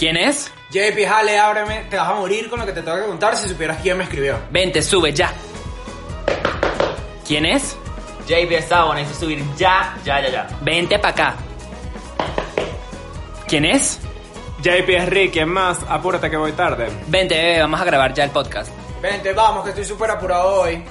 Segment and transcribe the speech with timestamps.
[0.00, 0.50] ¿Quién es?
[0.70, 1.84] JP, jale, ábreme.
[1.90, 4.04] Te vas a morir con lo que te tengo que contar si supieras quién me
[4.04, 4.38] escribió.
[4.50, 5.30] Vente, sube ya.
[7.26, 7.76] ¿Quién es?
[8.26, 10.48] JP Estado, necesito subir ya, ya, ya, ya.
[10.62, 11.34] Vente para acá.
[13.46, 14.00] ¿Quién es?
[14.62, 15.80] JP es Rick, ¿quién más?
[15.86, 16.88] Apúrate que voy tarde.
[17.08, 18.72] Vente, bebé, vamos a grabar ya el podcast.
[19.02, 20.82] Vente, vamos, que estoy súper apurado hoy.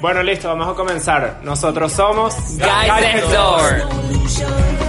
[0.00, 1.40] Bueno, listo, vamos a comenzar.
[1.42, 4.83] Nosotros somos Guys Next Door.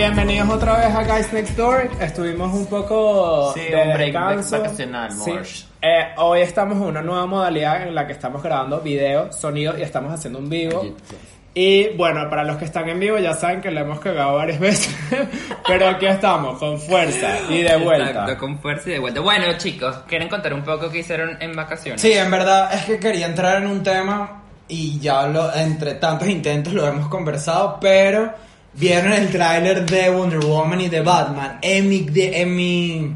[0.00, 1.90] Bienvenidos otra vez a Guys Next Door.
[2.00, 4.58] Estuvimos un poco Sí, de un break descanso.
[4.62, 5.32] vacacional, Sí.
[5.82, 9.82] Eh, hoy estamos en una nueva modalidad en la que estamos grabando video, sonido y
[9.82, 10.86] estamos haciendo un vivo.
[11.52, 14.58] Y bueno, para los que están en vivo ya saben que lo hemos cagado varias
[14.58, 14.96] veces,
[15.66, 18.08] pero aquí estamos con fuerza y de vuelta.
[18.08, 19.20] Exacto, con fuerza y de vuelta.
[19.20, 22.00] Bueno, chicos, ¿quieren contar un poco qué hicieron en vacaciones?
[22.00, 26.26] Sí, en verdad es que quería entrar en un tema y ya lo, entre tantos
[26.26, 28.32] intentos lo hemos conversado, pero
[28.74, 33.12] vieron el tráiler de Wonder Woman y de Batman en mi, de- en mi,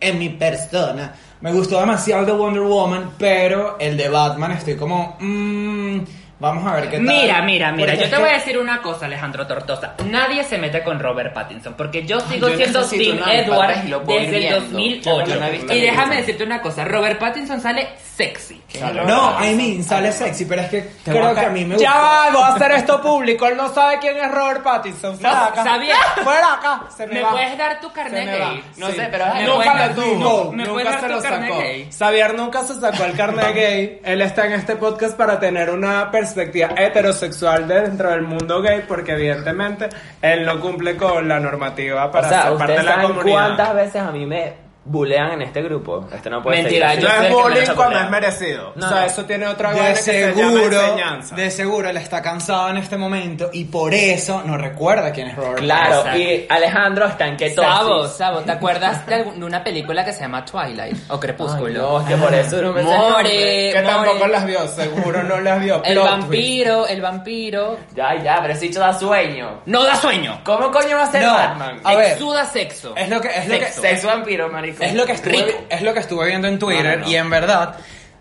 [0.00, 1.14] en mi persona.
[1.40, 5.98] Me gustó demasiado el de Wonder Woman, pero el de Batman estoy como, mmm,
[6.44, 7.06] vamos a ver qué tal.
[7.06, 9.94] Mira, mira, mira, Porque yo te que- voy a decir una cosa, Alejandro Tortosa.
[10.06, 13.74] Nadie se mete con Robert Pattinson, porque yo sigo yo siendo Tim Edward
[14.06, 14.60] desde el viendo.
[14.60, 15.26] 2008.
[15.26, 16.16] Yo no he visto y déjame película.
[16.20, 18.60] decirte una cosa, Robert Pattinson sale sexy.
[19.06, 21.90] No, I mean, sale sexy, pero es que creo que a mí me gusta.
[21.90, 23.46] Ya va, voy a hacer esto público.
[23.46, 25.16] Él no sabe quién es Robert Pattinson.
[25.18, 25.62] Fuera acá.
[25.64, 25.94] ¿sabía?
[26.22, 26.82] Fuera acá.
[26.96, 27.30] Se me, ¿Me va.
[27.30, 28.64] puedes dar tu carnet gay?
[28.76, 28.96] No Sí.
[28.96, 31.62] sé, pero ¿Me nunca lo tuvo, ¿Me puedes nunca dar se lo sacó.
[31.98, 34.00] Xavier nunca se sacó el carnet gay.
[34.04, 38.84] Él está en este podcast para tener una perspectiva heterosexual de dentro del mundo gay,
[38.86, 39.88] porque evidentemente
[40.20, 43.16] él no cumple con la normativa para o sea, ser parte de ¿ustedes la saben
[43.16, 43.46] comunidad.
[43.46, 46.06] cuántas veces a mí me bulean en este grupo?
[46.12, 47.00] Esto no puede Mentira, ser.
[47.00, 48.72] yo No sé es que bullying cuando es merecido.
[48.76, 49.06] No, o sea, no.
[49.06, 51.34] eso tiene otra vaina De que se llama seguro, enseñanza.
[51.36, 55.36] de seguro él está cansado en este momento y por eso no recuerda quién es
[55.36, 56.18] Robert Claro, Exacto.
[56.18, 57.70] y Alejandro está en ketosis.
[57.70, 61.82] Sabo, Sabo, ¿te acuerdas de, una película que se llama Twilight o Ay, Crepúsculo?
[61.82, 63.10] no, es que por eso no me sé el nombre.
[63.10, 63.28] More,
[63.72, 63.86] Que more.
[63.86, 65.82] tampoco las vio, seguro no las vio.
[65.84, 67.78] El Plot vampiro, el vampiro.
[67.94, 69.62] Ya, ya, pero ese dicho da sueño.
[69.66, 70.40] No da sueño.
[70.44, 71.32] ¿Cómo coño va a ser No.
[71.34, 71.80] Batman?
[71.84, 72.12] A ver.
[72.12, 72.94] Exuda sexo.
[72.96, 73.80] Es lo que es lo que Sexo.
[73.82, 74.73] Sexo vampiro, marico.
[74.80, 75.64] Es lo que estuve Rico.
[75.70, 77.10] es lo que estuve viendo en Twitter No, no, no.
[77.10, 77.76] y en verdad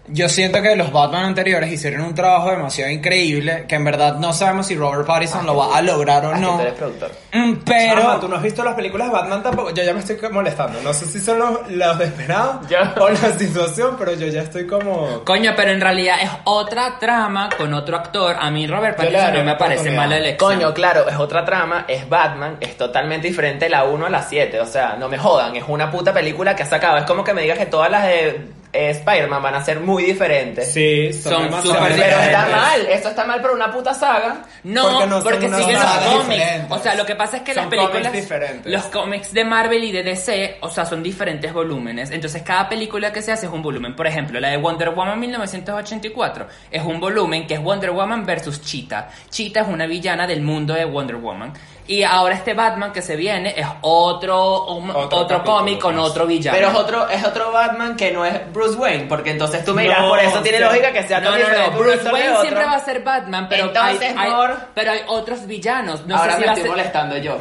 [0.08, 4.34] yo siento que los Batman anteriores hicieron un trabajo demasiado increíble que en verdad no
[4.34, 6.56] sabemos si Robert Pattinson lo va a lograr o Ah, que no.
[6.56, 7.12] tú eres productor.
[7.32, 9.70] Mm, Pero Pero tú no has visto las películas de Batman tampoco.
[9.72, 10.82] Yo ya me estoy molestando.
[10.82, 12.94] No sé si son los, los desesperados Ya.
[13.00, 15.24] o la situación, pero yo ya estoy como.
[15.24, 18.36] Coño, pero en realidad es otra trama con otro actor.
[18.40, 20.54] A mí Robert Pattinson no me parece mala elección.
[20.56, 24.22] Coño, claro, es otra trama, es Batman, es totalmente diferente de la 1 a la
[24.22, 24.60] 7.
[24.60, 26.98] O sea, no me jodan, es una puta película que ha sacado.
[26.98, 28.42] Es como que me digas que todas las de eh,
[28.74, 30.74] Spider-Man van a ser muy diferentes.
[30.74, 32.52] Sí, Son demasiado súper Pero está diferentes.
[32.56, 34.42] mal, esto está mal por una puta saga.
[34.64, 36.28] No, Porque no son porque siguen los cómics.
[36.30, 36.72] diferentes.
[36.72, 37.98] O sea, lo que pasa es que Son las películas.
[38.08, 38.72] cómics diferentes.
[38.72, 42.10] Los cómics de Marvel y de DC, o sea, son diferentes volúmenes.
[42.12, 43.96] Entonces, cada película que se hace es un volumen.
[43.96, 48.62] Por ejemplo, la de Wonder Woman 1984 es un volumen que es Wonder Woman versus
[48.62, 49.10] Cheetah.
[49.30, 51.54] Cheetah es una villana del mundo de Wonder Woman.
[51.86, 55.96] Y ahora este Batman que se viene es otro, un- Otro otro, capítulo, cómic con
[55.96, 56.10] pues.
[56.10, 56.58] otro villano.
[56.58, 59.82] Pero es otro, es otro Batman que no es Bruce Wayne, porque entonces tú me
[59.84, 60.64] dirás, No, por eso tiene sí.
[60.64, 62.42] lógica que sea No, tan no, no, diferente un Bruce actor de Wayne otro.
[62.44, 66.06] siempre va a ser Batman, pero, Entonces, hay, hay- Mor- pero hay otros villanos.
[66.06, 66.78] No Ahora sé si me va a estoy ser...
[66.78, 67.38] molestando yo.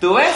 [0.00, 0.34] ¿Tú ves?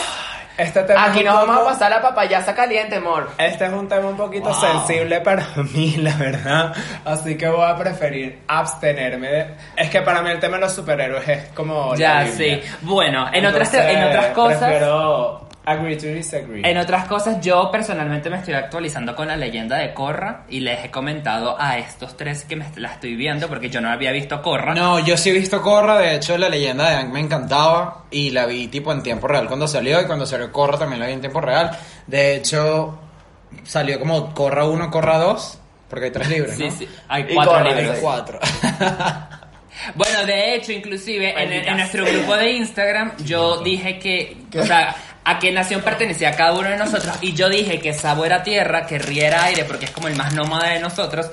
[0.58, 3.30] Este tema Aquí es un nos vamos a poco- pasar la papayaza caliente, amor.
[3.38, 6.74] Este es un tema un poquito sensible para mí, la verdad.
[7.04, 9.28] Así que voy a preferir abstenerme.
[9.28, 11.94] de- Es que para mí el tema de los superhéroes es como.
[11.94, 12.60] Ya, sí.
[12.82, 14.58] Bueno, en otras, Entonces, en otras cosas...
[14.58, 16.62] Prefiero agree to disagree.
[16.68, 20.84] En otras cosas, yo personalmente me estoy actualizando con la leyenda de Korra y les
[20.84, 24.40] he comentado a estos tres que me la estoy viendo porque yo no había visto
[24.42, 24.74] Korra.
[24.74, 28.30] No, yo sí he visto Corra, de hecho la leyenda de Aang me encantaba y
[28.30, 31.12] la vi tipo en tiempo real cuando salió y cuando salió Corra también la vi
[31.12, 31.70] en tiempo real.
[32.06, 32.98] De hecho,
[33.64, 35.58] salió como Corra 1, Corra 2,
[35.88, 36.70] porque hay tres libros, Sí, ¿no?
[36.70, 36.88] sí.
[37.08, 37.96] Hay Y cuatro libros.
[37.96, 38.38] Hay cuatro.
[39.94, 44.94] Bueno, de hecho, inclusive en, nuestro grupo de Instagram yo dije que, o sea,
[45.30, 48.86] a qué nación pertenecía cada uno de nosotros y yo dije que Sabo era tierra,
[48.86, 51.30] que Rie era aire porque es como el más nómada de nosotros.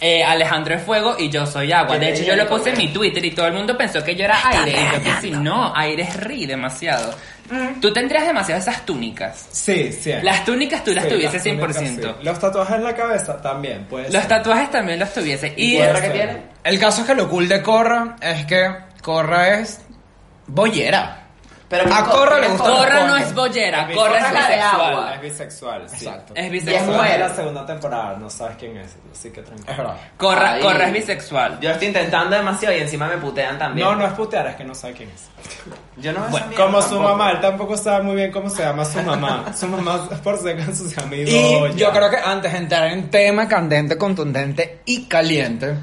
[0.00, 1.98] eh, Alejandro es fuego y yo soy agua.
[1.98, 4.24] De hecho, yo lo puse en mi Twitter y todo el mundo pensó que yo
[4.26, 4.72] era aire.
[4.80, 7.12] Y yo que sí, no, aire es ri demasiado.
[7.80, 9.46] Tú tendrías demasiado esas túnicas.
[9.50, 10.12] Sí, sí.
[10.22, 12.02] Las túnicas tú las Sí, tuvieses las túnicas, 100%.
[12.02, 12.24] sí.
[12.24, 14.28] Los tatuajes en la cabeza también, puede Los ser.
[14.28, 15.52] tatuajes también los tuviese.
[15.56, 16.42] Y, ¿Y que tiene?
[16.62, 18.70] El caso es que lo cool de Corra es que
[19.02, 19.80] Corra es
[20.46, 21.27] bollera.
[21.68, 24.48] Pero A Corra le gusta Corra no es bollera, Corra es bisexual.
[24.48, 24.90] de bisexual.
[24.92, 25.14] agua.
[25.14, 26.06] Es bisexual, sí.
[26.06, 26.32] Exacto.
[26.34, 26.96] Es Y bisexual.
[26.96, 27.12] mujer.
[27.12, 29.70] Es la segunda temporada, no sabes quién es, así que tranquilo.
[29.70, 29.96] Es verdad.
[30.16, 30.62] Corra, Ay.
[30.62, 31.60] Corra es bisexual.
[31.60, 33.86] Yo estoy intentando demasiado y encima me putean también.
[33.86, 35.28] No, no es putear, es que no sabe quién es.
[36.02, 37.08] Yo no Bueno, Como su tampoco.
[37.10, 39.44] mamá, él tampoco sabe muy bien cómo se llama su mamá.
[39.54, 43.10] Su mamá, por si acaso, se llama Y yo creo que antes de entrar en
[43.10, 45.74] tema candente, contundente y caliente,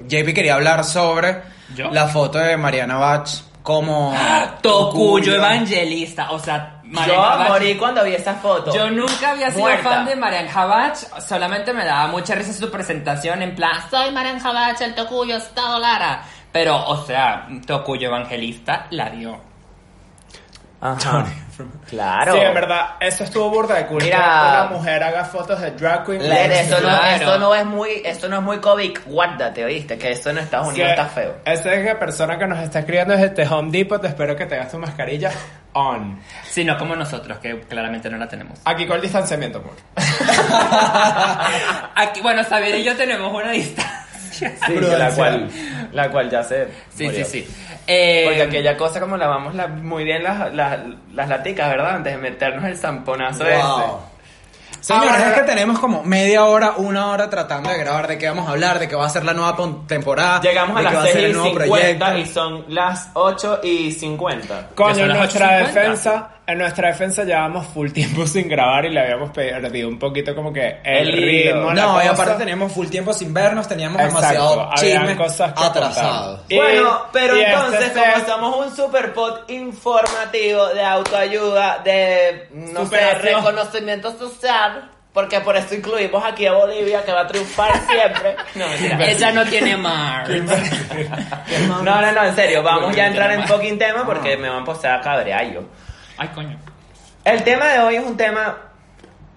[0.00, 1.42] JP quería hablar sobre
[1.76, 1.90] ¿Yo?
[1.90, 3.28] la foto de Mariana Bach
[3.62, 4.14] como
[4.60, 8.74] Tocuyo evangelista, o sea, Marian Yo morí cuando vi esa foto.
[8.74, 9.82] Yo nunca había sido Muerta.
[9.82, 14.44] fan de Marian Habach, solamente me daba mucha risa su presentación en plan, soy Marian
[14.44, 16.22] Habach, el Tocuyo Estado Lara.
[16.50, 19.51] Pero, o sea, Tocuyo evangelista la dio.
[20.82, 21.26] Ajá.
[21.88, 22.34] Claro.
[22.34, 24.02] Sí, en verdad, eso estuvo burda de cool.
[24.02, 24.18] Mira.
[24.18, 24.24] que
[24.72, 26.20] Una mujer haga fotos de drag queen.
[26.22, 27.06] Esto, no, Claro.
[27.14, 29.96] esto no es muy, esto no es muy COVID, guárdate, ¿oíste?
[29.96, 31.36] Que esto en Estados Unidos está feo.
[31.44, 34.04] Esa es la persona que nos está escribiendo desde este Home Depot.
[34.04, 35.30] Espero que tengas tu mascarilla
[35.74, 36.18] on.
[36.42, 38.58] Sí, no como nosotros, que claramente no la tenemos.
[38.64, 39.74] Aquí con el distanciamiento, amor.
[41.94, 44.01] Aquí, bueno, Xavier y yo tenemos una distancia.
[44.66, 45.48] Sí, la cual,
[45.92, 47.24] la cual ya se Sí, murió.
[47.24, 47.54] sí, sí.
[47.86, 50.78] Eh, Porque aquella cosa como lavamos la, muy bien las, las,
[51.14, 51.96] las laticas, ¿verdad?
[51.96, 53.98] Antes de meternos el zamponazo Wow.
[54.80, 58.26] Señores, Ahora- es que tenemos como media hora, una hora tratando de grabar de qué
[58.28, 59.56] vamos a hablar, de qué va a ser la nueva
[59.86, 60.38] temporada.
[60.38, 60.48] ese.
[60.48, 62.18] Llegamos a las ser 6 el y nuevo 50 proyecto.
[62.18, 64.68] y son las 8 y 50.
[64.74, 65.66] Coño, nuestra 8:50.
[65.66, 70.34] defensa, en nuestra defensa llevábamos full tiempo sin grabar y le habíamos perdido un poquito
[70.34, 71.72] como que el, El ritmo.
[71.72, 72.10] la No, y cosa.
[72.22, 76.26] aparte teníamos full tiempo sin vernos, teníamos Exacto, demasiado cosas que atrasado.
[76.38, 76.44] contar.
[76.48, 82.86] Y- Bueno, pero este entonces, como somos un super pod informativo de autoayuda, de, no
[82.86, 88.34] sé, reconocimiento social, porque por eso incluimos aquí a Bolivia, que va a triunfar siempre.
[88.54, 89.10] No, mentira.
[89.10, 90.26] ella no tiene mar.
[91.68, 94.56] No, no, no, en serio, vamos ya a entrar en fucking tema porque me van
[94.56, 95.60] a empezar a cabrear yo.
[96.22, 96.56] Ay, coño.
[97.24, 98.58] El tema de hoy es un tema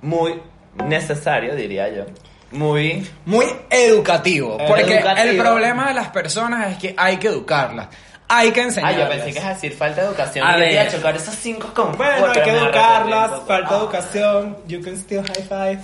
[0.02, 0.40] muy
[0.86, 2.04] necesario, diría yo.
[2.52, 3.08] Muy...
[3.26, 4.58] Muy educativo.
[4.60, 5.30] Eh, porque educativo.
[5.30, 7.88] el problema de las personas es que hay que educarlas.
[8.28, 8.98] Hay que Ah, enseñarlas.
[9.00, 10.48] yo pensé que es decir falta de educación.
[10.48, 10.78] A ver.
[10.80, 14.58] a chocar esos cinco con Bueno, hay que educarlas, falta educación.
[14.68, 15.80] You can still high five.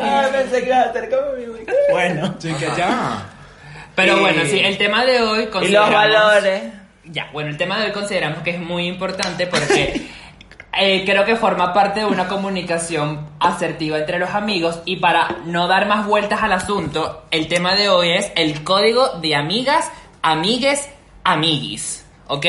[0.00, 3.26] Ah, pensé que iba a hacer como mi Bueno, Chica, ya.
[3.94, 5.94] Pero Y- bueno, sí, el tema de hoy Y los consideramos...
[5.94, 6.62] valores.
[7.04, 10.08] Ya, bueno, el tema de hoy consideramos que es muy importante porque
[10.78, 14.80] eh, creo que forma parte de una comunicación asertiva entre los amigos.
[14.84, 19.18] Y para no dar más vueltas al asunto, el tema de hoy es el código
[19.20, 19.90] de amigas,
[20.22, 20.88] amigues,
[21.24, 22.04] amiguis.
[22.28, 22.46] ¿Ok?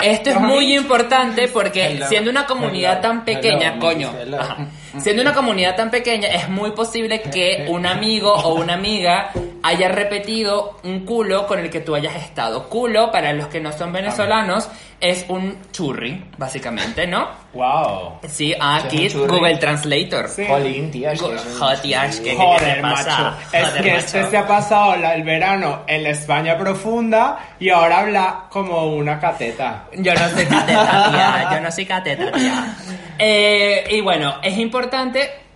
[0.00, 4.68] Esto es muy importante porque siendo una comunidad tan pequeña, coño, ajá,
[4.98, 9.30] siendo una comunidad tan pequeña, es muy posible que un amigo o una amiga
[9.62, 12.68] haya repetido un culo con el que tú hayas estado.
[12.68, 14.68] Culo, para los que no son venezolanos,
[15.00, 17.28] es un churri, básicamente, ¿no?
[17.54, 18.18] wow.
[18.26, 19.38] Sí, aquí es un churri?
[19.38, 20.28] Google Translator.
[20.28, 20.44] Sí.
[20.48, 21.80] Jolín, que Go- Joder,
[22.22, 23.20] ¿qué- Joder, pasa?
[23.20, 23.36] macho.
[23.56, 24.06] Es Joder, que macho.
[24.06, 28.86] este se ha pasado la- el verano en la España profunda y ahora habla como
[28.94, 29.84] una cateta.
[29.96, 31.48] Yo no soy cateta, tía.
[31.52, 32.76] Yo no soy cateta, tía.
[33.24, 34.81] Eh, y bueno, es importante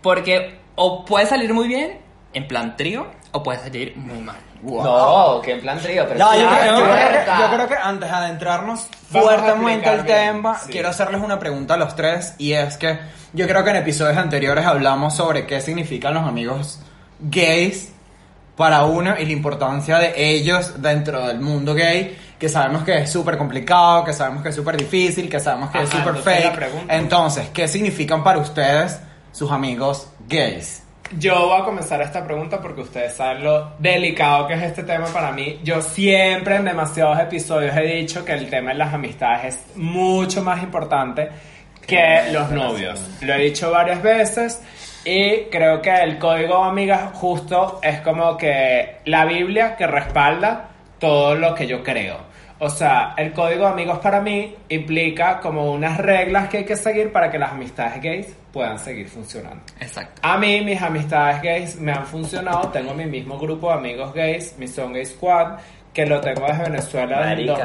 [0.02, 1.99] porque o puede salir muy bien,
[2.32, 4.37] en plan trío, o puede salir muy mal.
[4.62, 7.69] No, que en plan trío, pero No, sí, yo, creo, yo creo que, yo creo
[7.69, 10.73] que antes de adentrarnos fuertemente al tema, sí.
[10.73, 12.99] quiero hacerles una pregunta a los tres y es que
[13.32, 16.81] yo creo que en episodios anteriores hablamos sobre qué significan los amigos
[17.20, 17.93] gays
[18.56, 23.12] para uno y la importancia de ellos dentro del mundo gay, que sabemos que es
[23.12, 26.71] súper complicado, que sabemos que es súper difícil, que sabemos que es súper fake.
[26.88, 28.99] Entonces, ¿qué significan para ustedes
[29.37, 30.83] sus amigos gays?
[31.19, 35.07] Yo voy a comenzar esta pregunta porque ustedes saben lo delicado que es este tema
[35.09, 35.61] para mí.
[35.62, 40.43] Yo siempre en demasiados episodios he dicho que el tema de las amistades es mucho
[40.43, 41.28] más importante
[41.87, 42.99] que los novios.
[43.21, 44.62] Lo he dicho varias veces
[45.05, 51.35] y creo que el código amigas justo es como que la Biblia que respalda todo
[51.35, 52.25] lo que yo creo.
[52.58, 56.76] O sea, el código de amigos para mí implica como unas reglas que hay que
[56.76, 59.62] seguir para que las amistades gays puedan seguir funcionando.
[59.78, 60.20] Exacto.
[60.22, 64.54] A mí mis amistades gays me han funcionado, tengo mi mismo grupo de amigos gays,
[64.58, 65.58] mi Son Gay Squad,
[65.92, 67.64] que lo tengo desde Venezuela desde el Marica.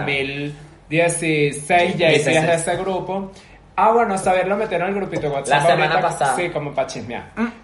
[0.90, 2.50] 2016, Jay es de 16.
[2.62, 3.32] ese grupo.
[3.78, 5.62] Ah, bueno, saber lo metieron en el grupito de WhatsApp.
[5.64, 6.36] La semana ahorita, pasada.
[6.36, 7.24] Sí, como para chismear.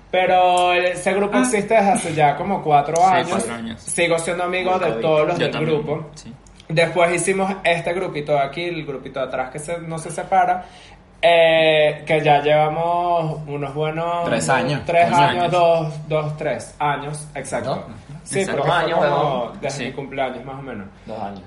[0.10, 3.30] Pero ese grupo existe desde hace ya como cuatro Sí, años.
[3.30, 3.82] cuatro años.
[3.82, 6.10] Sigo siendo amigo de todos los Yo del también, grupo.
[6.16, 6.34] sí.
[6.70, 10.66] Después hicimos este grupito de aquí, el grupito de atrás que se- no se separa.
[11.20, 14.82] eh, que ya llevamos unos buenos Tres años.
[14.86, 15.52] tres Tres años, años.
[15.52, 17.76] dos, dos, tres años, exacto.
[17.76, 17.84] ¿No?
[18.24, 18.62] Sí, Exacto.
[18.62, 19.86] Dos años, como desde Sí.
[19.86, 20.88] mi cumpleaños más o menos.
[21.08, 21.42] Dos años.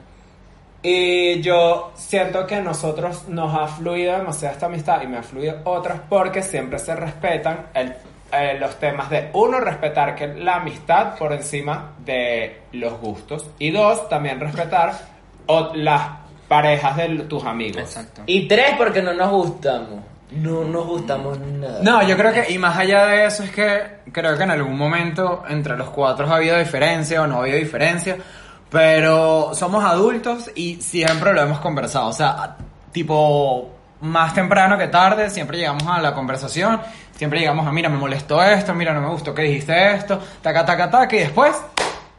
[0.82, 5.22] Y yo siento que a nosotros nos ha fluido demasiado esta amistad y me ha
[5.22, 7.94] fluido otras porque siempre se respetan el-
[8.32, 13.70] eh, los temas de uno, respetar que la amistad por encima de los gustos y
[13.70, 14.92] dos, también respetar
[15.46, 16.02] o- las
[16.48, 17.82] parejas de tus amigos.
[17.82, 18.22] Exacto.
[18.26, 20.00] Y tres, porque no nos gustamos.
[20.32, 21.80] No nos gustamos nada.
[21.82, 23.82] No, yo creo que, y más allá de eso, es que
[24.12, 27.56] creo que en algún momento entre los cuatro ha habido diferencia o no ha habido
[27.58, 28.16] diferencia,
[28.70, 32.06] pero somos adultos y siempre lo hemos conversado.
[32.08, 32.56] O sea,
[32.92, 33.70] tipo,
[34.00, 36.80] más temprano que tarde, siempre llegamos a la conversación,
[37.16, 40.64] siempre llegamos a, mira, me molestó esto, mira, no me gustó que dijiste esto, taca,
[40.64, 41.54] taca, taca, y después,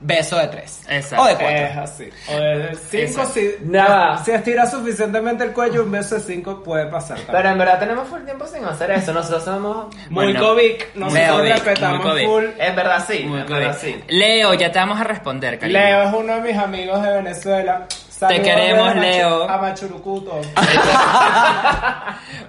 [0.04, 0.82] beso de tres.
[0.90, 1.24] Exacto.
[1.24, 1.58] O de cuatro.
[1.58, 2.10] Es así.
[2.30, 3.32] O de cinco, Exacto.
[3.34, 4.18] si, Nada.
[4.24, 7.18] si estira suficientemente el cuello, un beso de cinco puede pasar.
[7.18, 7.38] también.
[7.38, 9.14] Pero en verdad tenemos full tiempo sin hacer eso.
[9.14, 9.96] Nosotros somos.
[10.10, 12.46] muy Bueno, COVID, nosotros respetamos full.
[12.58, 13.24] En verdad sí.
[13.28, 14.04] Muy en verdad sí.
[14.08, 15.80] Leo, ya te vamos a responder, cariño.
[15.80, 17.88] Leo es uno de mis amigos de Venezuela.
[18.28, 19.50] Saludos queremos, Leo.
[19.50, 20.42] A Machurucuto.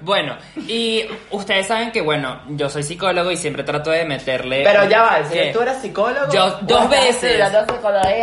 [0.03, 4.63] Bueno, y ustedes saben que, bueno, yo soy psicólogo y siempre trato de meterle...
[4.65, 5.51] Pero ya va, si ¿Qué?
[5.53, 6.33] tú eres psicólogo.
[6.33, 7.41] Yo, ¿o dos veces.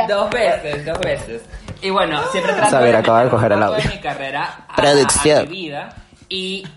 [0.08, 1.42] Dos veces, dos veces.
[1.82, 3.92] Y bueno, siempre trato Saber, de acaba de coger el poco de audio.
[3.92, 5.90] mi carrera a, a mi vida
[6.28, 6.68] y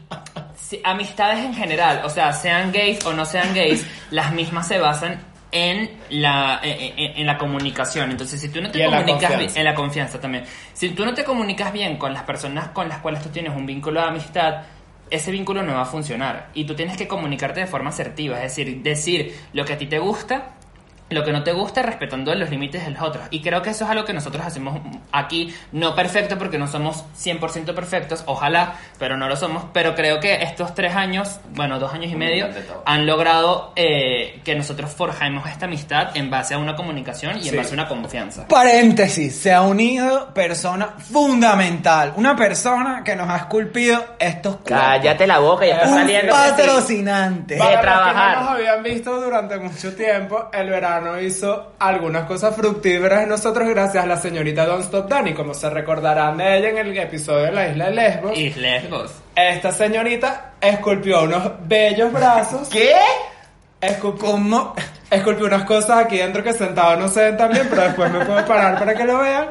[0.57, 4.79] si- amistades en general, o sea, sean gays o no sean gays, las mismas se
[4.79, 5.21] basan
[5.53, 8.11] en la en, en- en la comunicación.
[8.11, 10.45] Entonces, si tú no te Y en la comunicas bien, en la confianza también.
[10.73, 13.67] Si tú no te comunicas bien con las personas con las cuales tú tienes un
[13.67, 14.63] vínculo de amistad,
[15.11, 18.57] ese vínculo no va a funcionar y tú tienes que comunicarte de forma asertiva, es
[18.57, 20.55] decir, decir lo que a ti te gusta
[21.13, 23.25] lo que no te gusta respetando los límites de los otros.
[23.31, 24.81] Y creo que eso es algo que nosotros hacemos
[25.13, 29.65] aquí, no perfecto porque no somos 100% perfectos, ojalá, pero no lo somos.
[29.73, 34.41] Pero creo que estos tres años, bueno, dos años y medio, de han logrado eh,
[34.45, 37.57] que nosotros forjemos esta amistad en base a una comunicación y en Sí.
[37.57, 38.47] base a una confianza.
[38.49, 44.79] Paréntesis, se ha unido persona fundamental, una persona que nos ha esculpido estos cuerpos.
[44.87, 46.33] Cállate la boca, ya está Un saliendo.
[46.33, 47.57] patrocinante.
[47.57, 48.15] Para trabajar.
[48.15, 53.23] los que no nos habían visto durante mucho tiempo, el verano hizo algunas cosas fructíferas
[53.23, 56.79] en nosotros gracias a la señorita Don't Stop Dani, como se recordarán de ella en
[56.79, 58.39] el episodio de la isla de Lesbos.
[58.39, 59.13] Y lesbos.
[59.35, 62.69] Esta señorita esculpió unos bellos brazos.
[62.69, 62.95] ¿Qué?
[63.81, 64.75] Esculpió, ¿Cómo?
[65.11, 68.25] esculpió unas cosas aquí dentro que sentado no se ven tan bien, pero después me
[68.25, 69.49] puedo parar para que lo vean.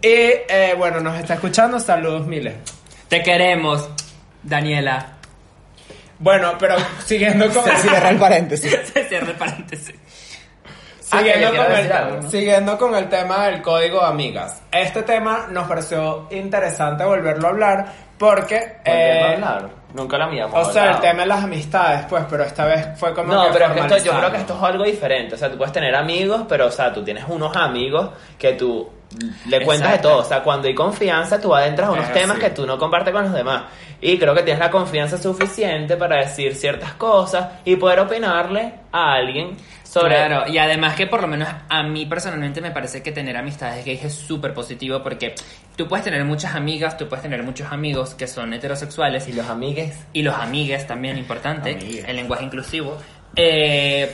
[0.00, 1.78] Y eh, bueno, nos está escuchando.
[1.78, 2.54] Saludos miles.
[3.08, 3.88] Te queremos,
[4.42, 5.12] Daniela.
[6.18, 8.70] Bueno, pero siguiendo con, Se cierra el paréntesis.
[8.94, 9.94] Se cierra el paréntesis.
[11.12, 12.30] Siguiendo, Ah, yo con el, algo, ¿no?
[12.30, 14.62] siguiendo con el tema del código de amigas.
[14.70, 17.86] Este tema nos pareció interesante volverlo a hablar
[18.18, 18.78] porque...
[18.84, 19.70] Volviendo a eh, hablar.
[19.94, 23.12] Nunca lo habíamos O sea, el tema de las amistades, pues, pero esta vez fue
[23.12, 25.34] como No, que pero es que esto, yo creo que esto es algo diferente.
[25.34, 28.90] O sea, tú puedes tener amigos, pero, o sea, tú tienes unos amigos que tú
[29.46, 30.08] le cuentas Exacto.
[30.08, 30.22] de todo.
[30.22, 33.12] O sea, cuando hay confianza, tú adentras a unos Es temas que tú no compartes
[33.12, 33.64] con los demás.
[34.00, 39.12] Y creo que tienes la confianza suficiente para decir ciertas cosas y poder opinarle a
[39.14, 40.16] alguien sobre...
[40.16, 43.84] Claro, y además que por lo menos a mí personalmente me parece que tener amistades
[43.84, 45.34] gays es súper positivo porque
[45.76, 49.48] tú puedes tener muchas amigas, tú puedes tener muchos amigos que son heterosexuales Y los
[49.48, 49.94] amigues.
[50.12, 52.04] y los amigues también, importante, Amigues.
[52.08, 52.96] el lenguaje inclusivo.
[53.36, 54.12] Eh,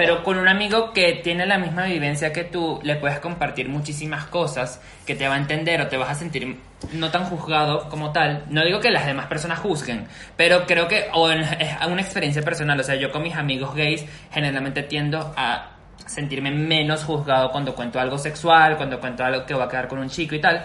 [0.00, 4.24] pero con un amigo que tiene la misma vivencia que tú, le puedes compartir muchísimas
[4.24, 6.56] cosas que te va a entender o te vas a sentir
[6.94, 8.46] no tan juzgado como tal.
[8.48, 10.06] No digo que las demás personas juzguen,
[10.38, 12.80] pero creo que o en- es una experiencia personal.
[12.80, 15.72] O sea, yo con mis amigos gays generalmente tiendo a
[16.06, 19.98] sentirme menos juzgado cuando cuento algo sexual, cuando cuento algo que va a quedar con
[19.98, 20.62] un chico y tal.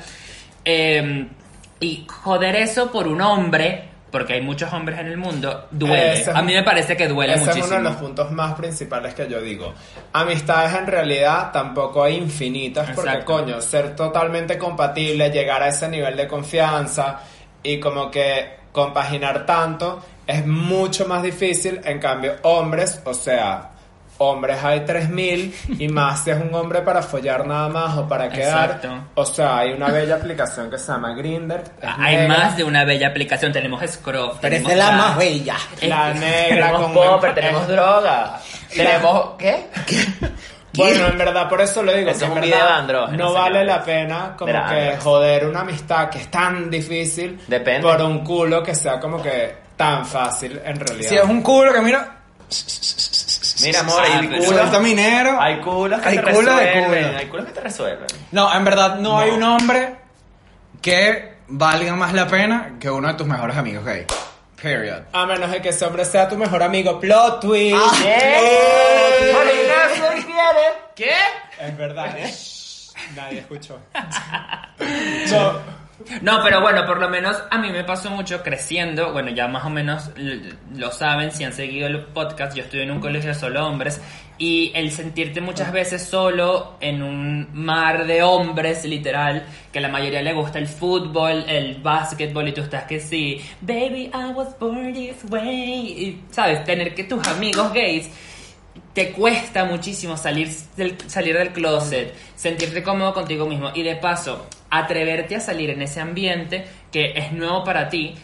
[0.64, 1.28] Eh,
[1.82, 6.14] y joder eso por un hombre, porque hay muchos hombres en el mundo, duele.
[6.14, 7.66] Ese es a mí me parece que duele Ese muchísimo.
[7.66, 9.74] es uno de los puntos más principales que yo digo.
[10.14, 13.34] Amistades en realidad tampoco hay infinitas porque Exacto.
[13.34, 17.20] coño, ser totalmente compatible, llegar a ese nivel de confianza
[17.62, 21.82] y como que compaginar tanto es mucho más difícil.
[21.84, 23.72] En cambio, hombres, o sea,
[24.18, 28.30] hombres hay 3000 y más si es un hombre para follar nada más o para
[28.30, 28.72] quedar.
[28.72, 29.04] Exacto.
[29.16, 31.64] O sea, hay una bella aplicación que se llama Grinder.
[31.82, 33.52] Hay más de una bella aplicación.
[33.52, 34.38] Tenemos Scruff.
[34.42, 35.56] Pero es la más bella.
[35.82, 38.40] La negra Tenemos con popper, tenemos droga.
[38.74, 39.30] Tenemos...
[39.38, 39.68] ¿Qué?
[40.78, 42.10] Bueno, en verdad, por eso lo digo.
[42.10, 46.10] Eso que es un verdad video No vale la pena como que joder una amistad
[46.10, 47.82] que es tan difícil Depende.
[47.82, 51.10] por un culo que sea como que tan fácil en realidad.
[51.10, 52.18] Si es un culo que mira,
[53.62, 54.46] Mira, amor, Ah, hay culos...
[54.46, 55.40] suelta minero.
[55.42, 57.06] Hay culos que Hay te culo de resuelven.
[57.08, 57.18] culo.
[57.20, 58.08] Hay culos que te resuelven.
[58.32, 59.96] No, en verdad no, hay un hombre
[60.82, 64.06] que valga más la pena que uno de tus mejores amigos gay.
[64.62, 65.04] Period.
[65.14, 67.00] A menos de que ese hombre sea tu mejor amigo.
[67.00, 67.76] Plot twist.
[67.80, 67.92] Ah.
[68.02, 69.32] ¿Qué?
[69.34, 70.74] Bueno, Ignacio, ¿qué quieres?
[70.96, 71.66] ¿Qué?
[71.66, 72.16] Es verdad.
[73.16, 73.80] Nadie escuchó.
[75.32, 75.85] No.
[76.22, 79.14] No, pero bueno, por lo menos a mí me pasó mucho creciendo.
[79.14, 80.12] Bueno, ya más o menos
[80.76, 82.56] lo saben si han seguido el podcast.
[82.56, 84.02] Yo estuve en un colegio de solo hombres.
[84.38, 89.88] Y el sentirte muchas veces solo en un mar de hombres, literal, que a la
[89.88, 94.60] mayoría le gusta el fútbol, el básquetbol, y tú estás que sí, baby, I was
[94.60, 95.50] born this way.
[95.50, 96.66] Y, ¿sabes?
[96.66, 98.10] Tener que tus amigos gays
[98.94, 104.48] te cuesta muchísimo salir del, salir del closet, sentirte cómodo contigo mismo y de paso
[104.78, 108.16] atreverte a salir en ese ambiente que es nuevo para ti,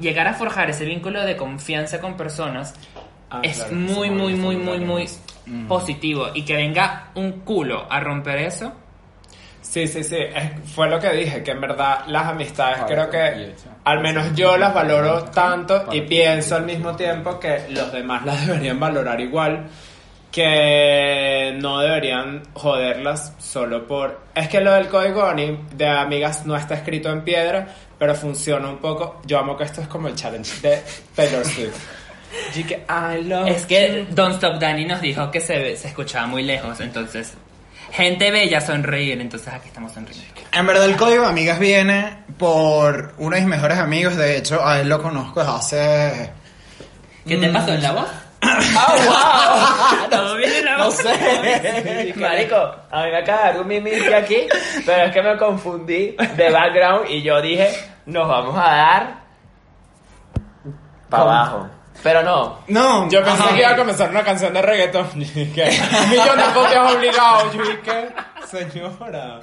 [0.00, 2.74] llegar a forjar ese vínculo de confianza con personas
[3.30, 5.68] Ah, es claro, muy, muy, muy, sí, muy, muy claro.
[5.68, 6.28] positivo.
[6.32, 8.72] Y que venga un culo a romper eso.
[9.60, 13.10] Sí, sí, sí, es- fue lo que dije, que en verdad las amistades A creo
[13.10, 18.24] que al menos yo las valoro tanto y pienso al mismo tiempo que los demás
[18.24, 19.68] las deberían valorar igual,
[20.32, 21.47] que
[22.00, 24.20] deberían joderlas solo por...
[24.34, 25.28] Es que lo del código
[25.76, 27.66] de amigas no está escrito en piedra,
[27.98, 29.20] pero funciona un poco.
[29.24, 30.82] Yo amo que esto es como el challenge de
[31.14, 31.76] Taylor Swift.
[32.54, 36.26] Y que I love Es que Don't Stop Danny nos dijo que se, se escuchaba
[36.26, 37.32] muy lejos, entonces
[37.90, 40.26] gente bella sonreír, entonces aquí estamos sonriendo.
[40.52, 44.62] En verdad el código de amigas viene por uno de mis mejores amigos, de hecho
[44.62, 46.30] a él lo conozco desde hace...
[47.26, 48.08] ¿Qué te pasó en la voz?
[48.76, 50.10] ¡Ah, wow!
[50.10, 52.12] ¿Todo bien en la No sé.
[52.16, 52.56] Marico,
[52.90, 54.46] a mí me acaba de dar un mimiti aquí,
[54.86, 57.70] pero es que me confundí de background y yo dije,
[58.06, 59.18] nos vamos a dar
[61.08, 61.68] para abajo.
[62.02, 62.58] Pero no.
[62.68, 63.54] No, Yo pensé ajá.
[63.54, 65.08] que iba a comenzar una canción de reggaetón.
[65.16, 65.68] Y dije,
[66.04, 67.52] un millón de copias obligados.
[67.54, 68.08] Yo dije,
[68.46, 69.40] señora.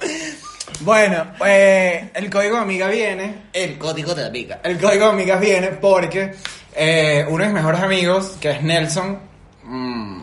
[0.80, 3.34] Bueno, eh, el código de amiga viene.
[3.52, 4.60] El código de amiga.
[4.62, 6.34] El código de amigas viene porque
[6.74, 9.18] eh, uno de mis mejores amigos, que es Nelson.
[9.64, 10.22] mm,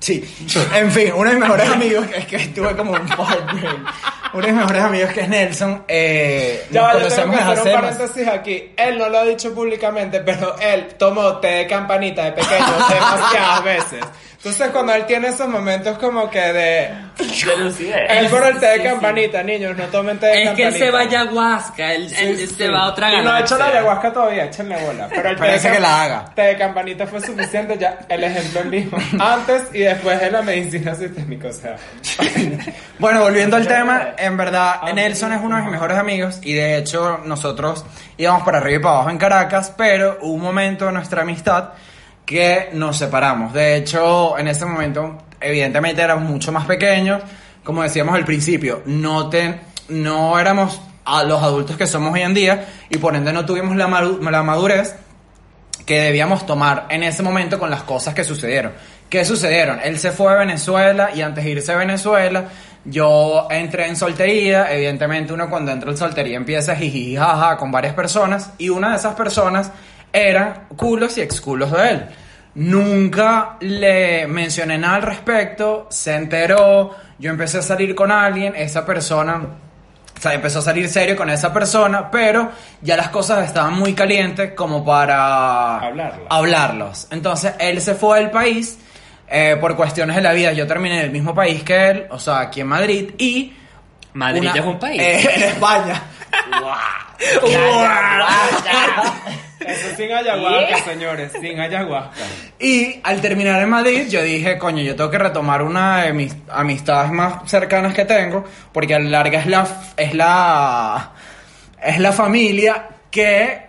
[0.00, 0.24] sí,
[0.74, 3.78] en fin, uno de mis mejores amigos, que es que estuve como un heartbreak.
[4.32, 5.84] Uno de mis mejores amigos, que es Nelson.
[5.88, 8.72] Eh, Ya nos va, yo tengo conocemos que desde hacer un más- paréntesis aquí.
[8.76, 13.64] Él no lo ha dicho públicamente, pero él tomó té de campanita de pequeño demasiadas
[13.64, 14.00] veces.
[14.46, 16.94] Entonces cuando él tiene esos momentos como que de...
[17.16, 17.96] De lucidez.
[18.08, 18.88] Él por el té de Sí, sí.
[18.88, 20.68] campanita, niños, no tomen té de Es que campanita.
[20.68, 22.68] él se va ayahuasca, él, él Sí, se sí.
[22.70, 25.08] va a otra Y no ha hecho la ayahuasca todavía, échenle bola.
[25.08, 26.24] Pero el té Parece de que la haga.
[26.34, 27.98] té de campanita fue suficiente ya.
[28.08, 28.98] El ejemplo en vivo.
[29.20, 31.76] Antes y después de la medicina sistémica, o sea.
[33.00, 36.78] Bueno, volviendo al tema, en verdad, Nelson es uno de mis mejores amigos y de
[36.78, 37.84] hecho nosotros
[38.16, 41.70] íbamos para arriba y para abajo en Caracas, pero hubo un momento de nuestra amistad
[42.26, 43.52] que nos separamos.
[43.52, 47.22] De hecho, en ese momento, evidentemente éramos mucho más pequeños,
[47.62, 52.34] como decíamos al principio, no, te, no éramos a los adultos que somos hoy en
[52.34, 54.96] día y por ende no tuvimos la, la madurez
[55.86, 58.72] que debíamos tomar en ese momento con las cosas que sucedieron.
[59.08, 59.78] ¿Qué sucedieron?
[59.84, 62.48] Él se fue a Venezuela y antes de irse a Venezuela,
[62.84, 64.72] yo entré en soltería.
[64.72, 68.96] Evidentemente, uno cuando entra en soltería empieza jiji, jaja con varias personas y una de
[68.96, 69.70] esas personas
[70.16, 72.06] eran culos y exculos de él.
[72.54, 78.84] Nunca le mencioné nada al respecto, se enteró, yo empecé a salir con alguien, esa
[78.86, 79.40] persona
[80.16, 82.50] o sea, empezó a salir serio con esa persona, pero
[82.80, 86.20] ya las cosas estaban muy calientes como para Hablarlas.
[86.30, 87.08] hablarlos.
[87.10, 88.78] Entonces él se fue del país
[89.28, 90.52] eh, por cuestiones de la vida.
[90.54, 93.52] Yo terminé en el mismo país que él, o sea, aquí en Madrid y
[94.14, 95.02] Madrid una- es un país.
[95.02, 96.02] eh, en España.
[99.60, 101.32] Eso sin ayahuasca, señores.
[101.40, 102.12] Sin ayahuasca.
[102.58, 106.34] Y al terminar en Madrid, yo dije, coño, yo tengo que retomar una de mis
[106.50, 111.10] amistades más cercanas que tengo, porque a la larga es la, es la,
[111.82, 113.66] es la familia que,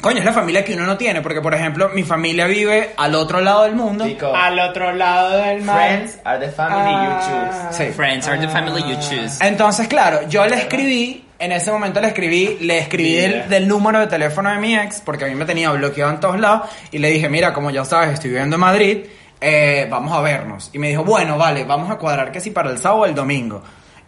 [0.00, 3.14] coño, es la familia que uno no tiene, porque por ejemplo, mi familia vive al
[3.16, 4.04] otro lado del mundo.
[4.06, 5.76] Chico, Al otro lado del mar.
[5.76, 7.68] friends are the family you Ah.
[7.70, 7.84] choose.
[7.86, 7.92] Sí.
[7.92, 9.44] Friends are the family you choose.
[9.44, 13.16] Entonces, claro, yo le escribí, en ese momento le escribí, le escribí
[13.48, 16.38] del número de teléfono de mi ex, porque a mí me tenía bloqueado en todos
[16.38, 18.98] lados, y le dije, mira, como ya sabes, estoy viviendo en Madrid,
[19.40, 20.70] eh, vamos a vernos.
[20.72, 23.14] Y me dijo, bueno, vale, vamos a cuadrar que si para el sábado o el
[23.14, 23.62] domingo.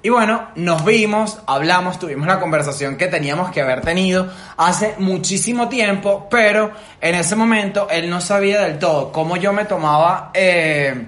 [0.05, 5.69] Y bueno, nos vimos, hablamos, tuvimos la conversación que teníamos que haber tenido hace muchísimo
[5.69, 11.07] tiempo, pero en ese momento él no sabía del todo cómo yo me tomaba eh,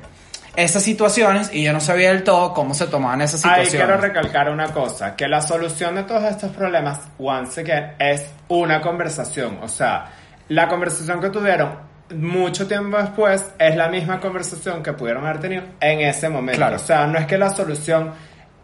[0.56, 3.86] esas situaciones y yo no sabía del todo cómo se tomaban esas Ahí situaciones.
[3.86, 8.80] quiero recalcar una cosa, que la solución de todos estos problemas, once again, es una
[8.80, 9.58] conversación.
[9.62, 10.06] O sea,
[10.48, 15.62] la conversación que tuvieron mucho tiempo después es la misma conversación que pudieron haber tenido
[15.80, 16.58] en ese momento.
[16.58, 16.76] Claro.
[16.76, 18.12] O sea, no es que la solución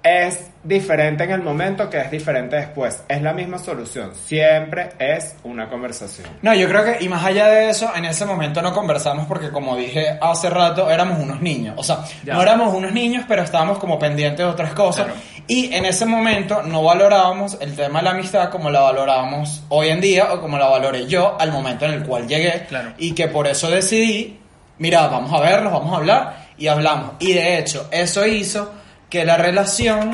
[0.03, 3.03] es diferente en el momento que es diferente después.
[3.09, 4.13] Es la misma solución.
[4.15, 6.27] Siempre es una conversación.
[6.43, 9.51] No, yo creo que, y más allá de eso, en ese momento no conversamos porque,
[9.51, 11.75] como dije hace rato, éramos unos niños.
[11.77, 12.35] O sea, Ya.
[12.35, 15.05] no éramos unos niños, pero estábamos como pendientes de otras cosas.
[15.07, 15.21] Claro.
[15.47, 19.89] Y en ese momento no valorábamos el tema de la amistad como la valorábamos hoy
[19.89, 22.65] en día o como la valoré yo al momento en el cual llegué.
[22.69, 22.93] Claro.
[22.99, 24.39] Y que por eso decidí,
[24.79, 27.13] mira, vamos a verlos, vamos a hablar y hablamos.
[27.19, 28.73] Y de hecho, eso hizo
[29.11, 30.13] que la relación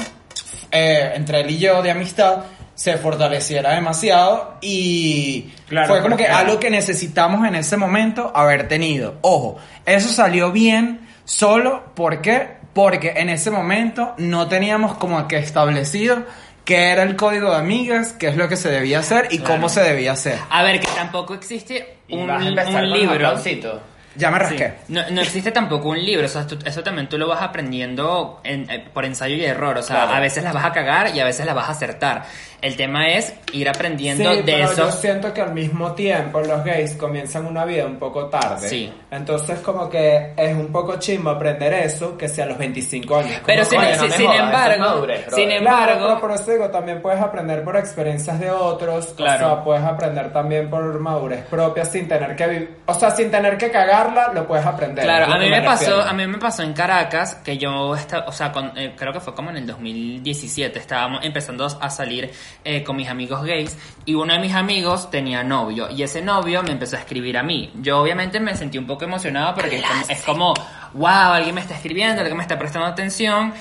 [0.72, 6.24] eh, entre él y yo de amistad se fortaleciera demasiado y Claro, fue como que
[6.24, 9.14] porque- algo que necesitamos en ese momento haber tenido.
[9.22, 12.56] Ojo, eso salió bien solo ¿por qué?
[12.74, 16.24] porque en ese momento no teníamos como que establecido
[16.66, 19.68] qué era el código de amigas, qué es lo que se debía hacer y cómo
[19.70, 20.38] se debía hacer.
[20.50, 23.28] A ver, que tampoco existe Y un, vas a empezar un con los libro.
[24.16, 24.42] Ya me Sí.
[24.44, 24.72] rasqué.
[24.88, 28.40] No, no existe tampoco un libro, o sea, tú- eso también tú lo vas aprendiendo
[28.44, 30.14] en- eh, por ensayo y error, o sea, Claro.
[30.14, 32.24] a veces las vas a cagar y a veces las vas a acertar.
[32.62, 34.92] El tema es ir aprendiendo Sí, de pero yo eso.
[34.92, 38.66] siento que al mismo tiempo los gays comienzan una vida un poco tarde.
[38.68, 38.92] Sí.
[39.10, 43.40] Entonces como que es un poco chimbo aprender eso que sea a los 25 años.
[43.44, 47.20] Pero sin, no sin- embargo, madurez, sin Claro, embargo, pero por eso digo, también puedes
[47.20, 49.46] aprender por experiencias de otros, Claro.
[49.46, 53.30] o sea, puedes aprender también por madurez propia sin tener que vivir, o sea, sin
[53.30, 53.70] tener que
[54.34, 55.04] lo puedes aprender.
[55.04, 58.32] Claro, a mí me pasó, a mí me pasó en Caracas que yo, esta- o
[58.32, 62.30] sea, con- eh, creo que fue como en el 2017, estábamos empezando a salir
[62.64, 66.62] eh, con mis amigos gays y uno de mis amigos tenía novio y ese novio
[66.62, 67.70] me empezó a escribir a mí.
[67.76, 70.54] Yo obviamente me sentí un poco emocionado porque es como, es como,
[70.94, 73.52] wow, alguien me está escribiendo, alguien me está prestando atención,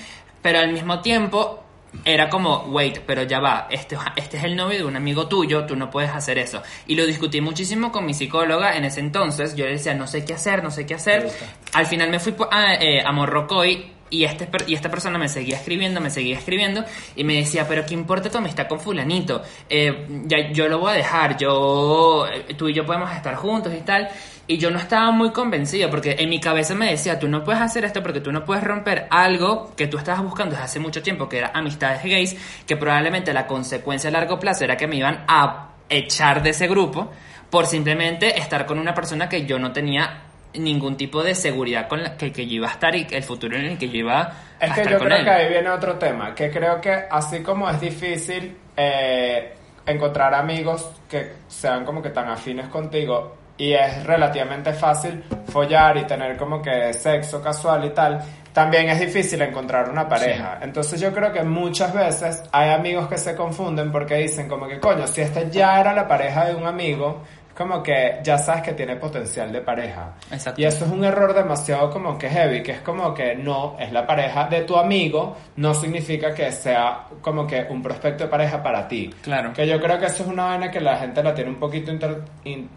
[0.41, 1.64] pero al mismo tiempo
[2.03, 5.65] era como, wait, pero ya va, este, este es el novio de un amigo tuyo,
[5.65, 6.62] tú no puedes hacer eso.
[6.88, 10.25] Y lo discutí muchísimo con mi psicóloga en ese entonces, yo le decía, no sé
[10.25, 11.29] qué hacer, no sé qué hacer.
[11.73, 15.27] Al final me fui po- a, eh, a Morrocoy y, este, y esta persona me
[15.27, 16.84] seguía escribiendo, me seguía escribiendo
[17.15, 19.41] y me decía, pero ¿qué importa tu amistad con fulanito?
[19.69, 23.73] Eh, ya, yo lo voy a dejar, yo, eh, tú y yo podemos estar juntos
[23.73, 24.08] y tal.
[24.47, 27.62] Y yo no estaba muy convencido porque en mi cabeza me decía, tú no puedes
[27.62, 31.01] hacer esto porque tú no puedes romper algo que tú estabas buscando desde hace mucho
[31.01, 34.97] tiempo, que era amistades gays, que probablemente la consecuencia a largo plazo era que me
[34.97, 37.12] iban a echar de ese grupo
[37.49, 40.21] por simplemente estar con una persona que yo no tenía
[40.53, 43.58] ningún tipo de seguridad con la que, que yo iba a estar y el futuro
[43.58, 45.23] en el que yo iba a Es que yo con creo él.
[45.23, 49.53] que ahí viene otro tema, que creo que así como es difícil eh,
[49.86, 56.04] encontrar amigos que sean como que tan afines contigo y es relativamente fácil follar y
[56.06, 60.60] tener como que sexo casual y tal, también es difícil encontrar una pareja.
[60.62, 64.80] Entonces yo creo que muchas veces hay amigos que se confunden porque dicen como que
[64.80, 67.22] coño, si esta ya era la pareja de un amigo,
[67.56, 70.12] como que ya sabes que tiene potencial de pareja.
[70.30, 70.60] Exacto.
[70.60, 73.94] Y eso es un error demasiado como que heavy, que es como que no, es
[73.94, 78.62] la pareja de tu amigo, no significa que sea como que un prospecto de pareja
[78.62, 79.10] para ti.
[79.22, 79.54] Claro.
[79.54, 81.91] Que yo creo que eso es una vaina que la gente la tiene un poquito
[81.91, 82.70] inter- in-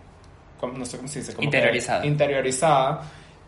[0.66, 2.04] no sé cómo se dice, como Interiorizada.
[2.06, 3.00] interiorizada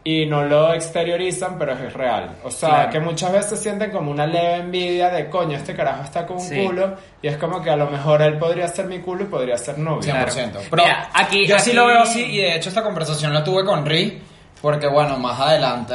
[0.02, 2.36] y no lo exteriorizan, pero es real.
[2.44, 2.90] O sea, Claro.
[2.92, 6.42] que muchas veces sienten como una leve envidia de coño, este carajo está con un
[6.42, 6.64] Sí.
[6.64, 9.58] culo y es como que a lo mejor él podría ser mi culo y podría
[9.58, 10.00] ser novio.
[10.02, 10.52] 100%.
[10.60, 10.66] Claro.
[10.70, 13.44] Pero Mira, aquí- yo sí aquí- lo veo así y de hecho esta conversación la
[13.44, 14.22] tuve con Ri
[14.62, 15.94] porque bueno, más adelante,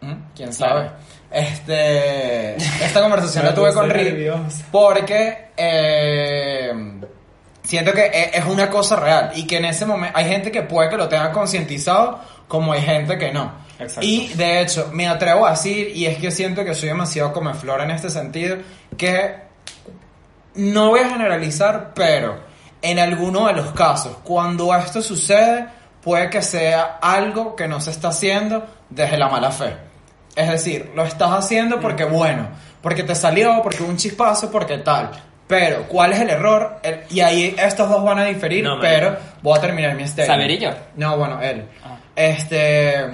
[0.00, 0.14] ¿hmm?
[0.36, 0.88] quién sabe.
[1.30, 4.64] Este, esta conversación la tuve con Ri nerviosa.
[4.70, 6.47] porque eh,
[7.68, 10.62] siento que e- es una cosa real y que en ese momento hay gente que
[10.62, 13.52] puede que lo tenga concientizado como hay gente que no.
[13.78, 14.00] Exacto.
[14.02, 17.52] Y de hecho, me atrevo a decir, y es que siento que soy demasiado come
[17.52, 18.56] flor en este sentido,
[18.96, 19.34] que
[20.54, 22.40] no voy a generalizar, pero
[22.80, 25.66] en alguno de los casos, cuando esto sucede,
[26.02, 29.76] puede que sea algo que no se está haciendo desde la mala fe.
[30.34, 32.48] Es decir, lo estás haciendo porque bueno,
[32.80, 35.10] porque te salió, porque un chispazo, porque tal.
[35.48, 36.78] Pero, ¿cuál es el error?
[36.82, 40.26] El- y ahí estos dos van a diferir, No, pero voy a terminar mi statement.
[40.30, 40.70] ¿Saber y yo?
[40.96, 41.64] No, bueno, él.
[41.82, 41.96] Ah.
[42.14, 43.04] Este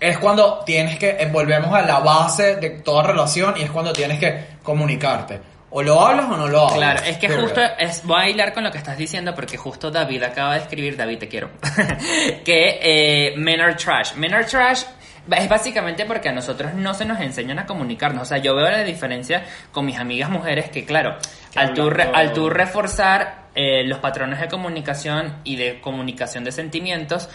[0.00, 3.92] es cuando tienes que eh, volvemos a la base de toda relación y es cuando
[3.92, 5.40] tienes que comunicarte.
[5.70, 6.74] O lo hablas o no lo hablas.
[6.78, 7.44] Claro, es que Period.
[7.44, 10.60] justo es, voy a hilar con lo que estás diciendo porque justo David acaba de
[10.60, 11.50] escribir, David te quiero,
[12.44, 14.14] que eh, men are trash.
[14.14, 14.84] Men are trash
[15.30, 18.22] es básicamente porque a nosotros no se nos enseñan a comunicarnos.
[18.22, 21.16] O sea, yo veo la diferencia con mis amigas mujeres que, claro,
[21.52, 26.44] Que al tú, re- al tú reforzar eh, los patrones de comunicación y de comunicación
[26.44, 27.28] de sentimientos,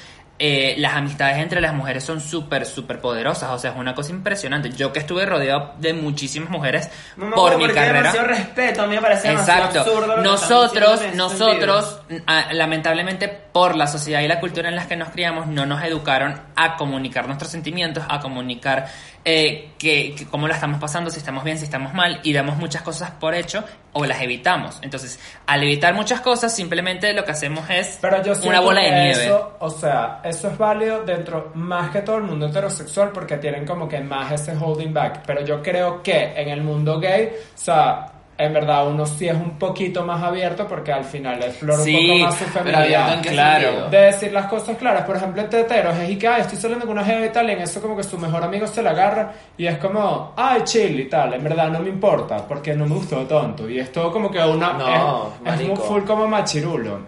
[0.44, 3.52] eh, las amistades entre las mujeres son súper, súper poderosas.
[3.52, 4.72] O sea, es una cosa impresionante.
[4.72, 6.90] Yo que estuve rodeado de muchísimas mujeres
[7.36, 8.12] por mi carrera.
[8.12, 9.82] respeto, a mí me parece Exacto.
[9.82, 10.18] absurdo.
[10.18, 15.46] Nosotros, nosotros, ah, lamentablemente por la sociedad y la cultura en las que nos criamos,
[15.46, 18.88] no nos educaron a comunicar nuestros sentimientos, a comunicar
[19.24, 22.58] eh, que, que cómo la estamos pasando, si estamos bien, si estamos mal, y damos
[22.58, 24.80] muchas cosas por hecho o las evitamos.
[24.82, 28.90] Entonces, al evitar muchas cosas, simplemente lo que hacemos es Pero yo una bola de
[28.90, 29.26] que nieve.
[29.26, 33.66] Eso, o sea, eso es válido dentro más que todo el mundo heterosexual porque tienen
[33.66, 35.24] como que más ese holding back.
[35.26, 38.11] Pero yo creo que en el mundo gay, o sea,
[38.46, 42.08] en verdad uno sí es un poquito más abierto porque al final explora Sí, un
[42.08, 43.14] poco más su feminidad.
[43.14, 43.90] en Claro.
[43.90, 46.86] De decir las cosas claras, por ejemplo, entre heteros es y que, ay, estoy saliendo
[46.86, 48.92] con una jeva y tal, y en eso como que su mejor amigo se la
[48.92, 52.86] agarra y es como, ay, chill y tal, en verdad no me importa porque no
[52.86, 53.70] me gustó tanto.
[53.70, 54.74] Y es todo como que una.
[54.74, 57.00] No, es, es muy full como machirulo.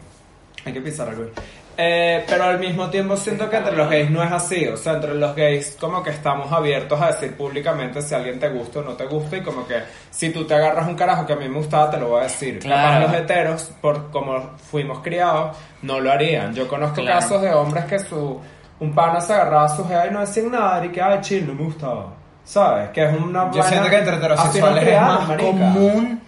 [0.66, 1.26] Hay que pisar algo.
[1.76, 4.94] Eh, pero al mismo tiempo siento que entre los gays no es así, o sea,
[4.94, 8.84] entre los gays como que estamos abiertos a decir públicamente si alguien te gusta o
[8.84, 9.78] no te gusta y como que
[10.12, 12.24] si tú te agarras un carajo que a mí me gustaba te lo voy a
[12.24, 12.60] decir.
[12.60, 13.06] Claro.
[13.06, 16.54] Capaz los heteros, por como fuimos criados, no lo harían.
[16.54, 17.20] Yo conozco Claro.
[17.20, 18.40] casos de hombres que su
[18.80, 21.48] un pana se agarraba a su jeva y no decían nada y que, ay, chill,
[21.48, 22.08] no me gustaba.
[22.44, 22.90] ¿Sabes?
[22.90, 25.50] Que es una Yo siento que entre heterosexuales es más marica.
[25.50, 26.22] común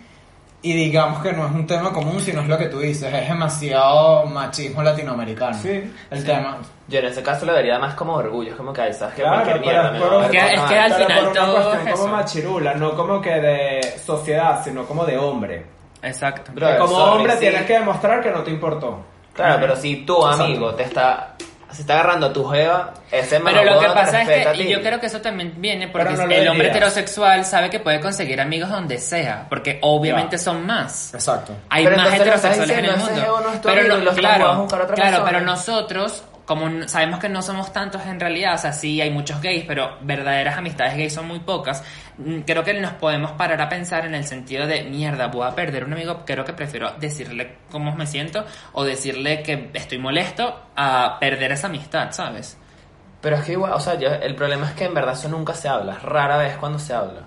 [0.69, 3.28] y digamos que no es un tema común, sino es lo que tú dices, es
[3.30, 5.58] demasiado machismo latinoamericano.
[5.58, 6.58] Sí, el tema.
[6.88, 9.21] Yo en ese caso lo vería más como orgullo, es como que, ¿sabes qué?
[9.23, 11.32] Claro, pero mierda es me por- ver Es que- es que al Pero final por
[11.32, 12.15] una todo cuestión es como eso.
[12.15, 15.65] machirula, no como que de sociedad, sino como de hombre.
[16.01, 16.51] Exacto.
[16.54, 17.39] Bro, que como sorry, hombre sí.
[17.39, 18.99] tienes que demostrar que no te importó.
[19.34, 21.36] Claro, pero si tu amigo te está,
[21.75, 24.81] se está agarrando a tu jeva, ese Pero lo que pasa es que, y yo
[24.81, 28.69] creo que eso también viene porque no el hombre heterosexual sabe que puede conseguir amigos
[28.69, 30.43] donde sea, porque obviamente Ya.
[30.43, 31.13] son más.
[31.13, 31.53] Exacto.
[31.69, 33.41] Hay Pero más heterosexuales en el mundo.
[33.43, 35.31] no es tu pero amigo no- claro, jugando a buscar a otra claro, persona.
[35.31, 39.41] pero nosotros, como sabemos que no somos tantos en realidad, o sea, sí hay muchos
[39.41, 41.84] gays, pero verdaderas amistades gays son muy pocas.
[42.45, 45.84] Creo que nos podemos parar a pensar en el sentido de mierda, voy a perder
[45.86, 46.21] un amigo.
[46.25, 51.67] Creo que prefiero decirle cómo me siento o decirle que estoy molesto a perder esa
[51.67, 52.58] amistad, ¿sabes?
[53.21, 55.53] Pero es que igual, o sea, yo- el problema es que en verdad eso nunca
[55.55, 57.21] se habla, rara vez cuando se habla.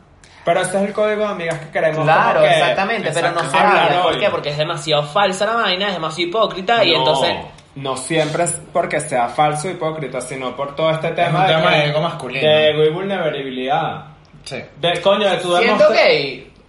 [0.44, 2.04] Pero ese es el código de amigas que queremos.
[2.04, 4.02] Claro, que- exactamente, pero no se habla.
[4.04, 4.31] ¿Por qué?
[4.31, 7.37] Porque es demasiado falsa la vaina, es demasiado hipócrita y No, entonces...
[7.78, 11.54] No siempre es porque sea falso o hipócrita, sino por todo este tema un de,
[11.54, 12.48] tema que- de ego masculino.
[12.48, 14.04] De ego y vulnerabilidad.
[14.44, 14.56] Sí.
[14.80, 15.94] De, coño, de tu Siendo demostra-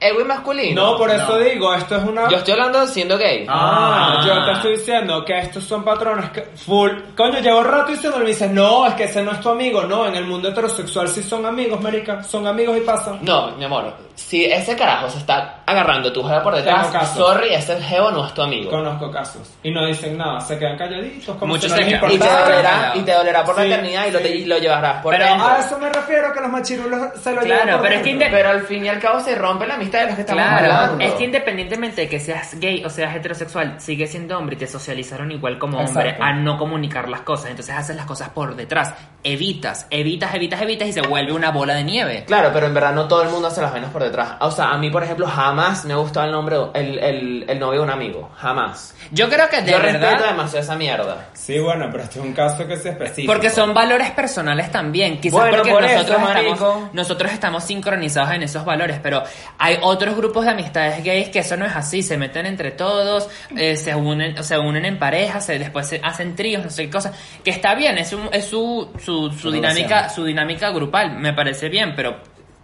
[0.01, 0.81] y masculino.
[0.91, 1.37] No, por eso No.
[1.37, 2.29] digo, esto es una...
[2.29, 3.45] Yo estoy hablando siendo gay.
[3.49, 4.25] Ah, Ah.
[4.25, 6.91] yo te estoy diciendo que estos son patrones que full.
[7.17, 9.83] Coño, llevo rato diciéndolo y me dices, no, es que ese no es tu amigo.
[9.83, 12.23] No, en el mundo heterosexual sí son amigos, marica.
[12.23, 13.19] Son amigos y pasan.
[13.23, 17.15] No, mi amor, si ese carajo se está agarrando tu jeva por detrás, caso.
[17.27, 18.69] sorry, ese geo no es tu amigo.
[18.71, 19.49] Conozco casos.
[19.63, 21.35] Y no dicen nada, se quedan calladitos.
[21.37, 22.43] Como Muchos si no se les quedan- Y te importara.
[22.55, 24.33] dolerá, y te dolerá por la Sí, eternidad y lo, te- sí.
[24.39, 25.47] y lo llevarás por Pero- dentro.
[25.47, 28.09] A eso me refiero, que los machirulos se lo Claro, llevan por pero es que
[28.09, 28.27] dentro.
[28.27, 30.73] inde- Pero al fin y al cabo se rompe la de los que estamos Claro,
[30.73, 31.03] hablando.
[31.03, 34.67] es que independientemente de que seas gay o seas heterosexual, sigue siendo hombre y te
[34.67, 36.23] socializaron igual como hombre Exacto.
[36.23, 37.49] a no comunicar las cosas.
[37.49, 38.93] Entonces haces las cosas por detrás.
[39.23, 42.23] Evitas, evitas, evitas, evitas y se vuelve una bola de nieve.
[42.25, 44.35] Claro, pero en verdad no todo el mundo hace las vainas por detrás.
[44.39, 47.59] O sea, a mí, por ejemplo, jamás me ha gustado el nombre, el, el, el
[47.59, 48.29] novio de un amigo.
[48.37, 48.95] Jamás.
[49.11, 50.27] Yo creo que de Yo respeto verdad.
[50.31, 51.27] demasiado esa mierda.
[51.33, 53.31] Sí, bueno, pero este es un caso que es específico.
[53.33, 55.19] Porque son valores personales también.
[55.19, 56.53] Quizás Bueno, porque por eso, nosotros, marico.
[56.53, 59.23] estamos, nosotros estamos sincronizados en esos valores, pero
[59.57, 62.01] hay otros grupos de amistades gays que eso no es así.
[62.03, 66.35] Se meten entre todos, eh, se unen, se unen en parejas, se, después se hacen
[66.35, 67.15] tríos, no sé qué cosas.
[67.43, 71.69] Que está bien, es, un- es su, su, su dinámica, su dinámica grupal, me parece
[71.69, 72.17] bien, pero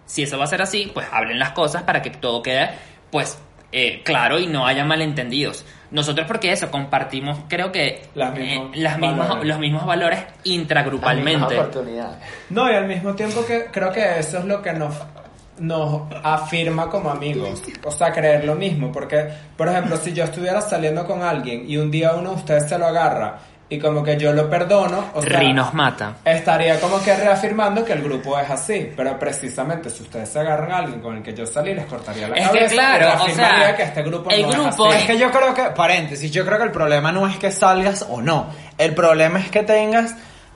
[0.06, 2.70] si eso va a ser así, pues hablen las cosas para que todo quede,
[3.12, 3.38] pues,
[3.72, 5.66] eh, claro y no haya malentendidos.
[5.92, 10.46] Nosotros porque eso, compartimos, creo que Las eh, las mismas- los mismos valores Las mismas
[10.46, 11.58] intragrupalmente.
[11.60, 12.18] oportunidades.
[12.50, 14.94] No, y al mismo tiempo que creo que eso es lo que nos,
[15.60, 17.62] nos afirma como amigos.
[17.84, 18.92] O sea, creer lo mismo.
[18.92, 22.68] Porque, por ejemplo, si yo estuviera saliendo con alguien y un día uno de ustedes
[22.70, 26.18] se lo agarra y como que yo lo perdono, o sea, Ri nos mata.
[26.24, 28.92] estaría como que reafirmando que el grupo es así.
[28.96, 32.28] Pero precisamente si ustedes se agarran a alguien con el que yo salí, les cortaría
[32.28, 32.74] la Es que cabeza.
[32.74, 34.98] y claro, o sea, que este grupo el no es grupo así.
[35.00, 38.06] Es que yo creo que, paréntesis, yo creo que el problema no es que salgas
[38.08, 38.48] o no.
[38.78, 40.14] El problema es que tengas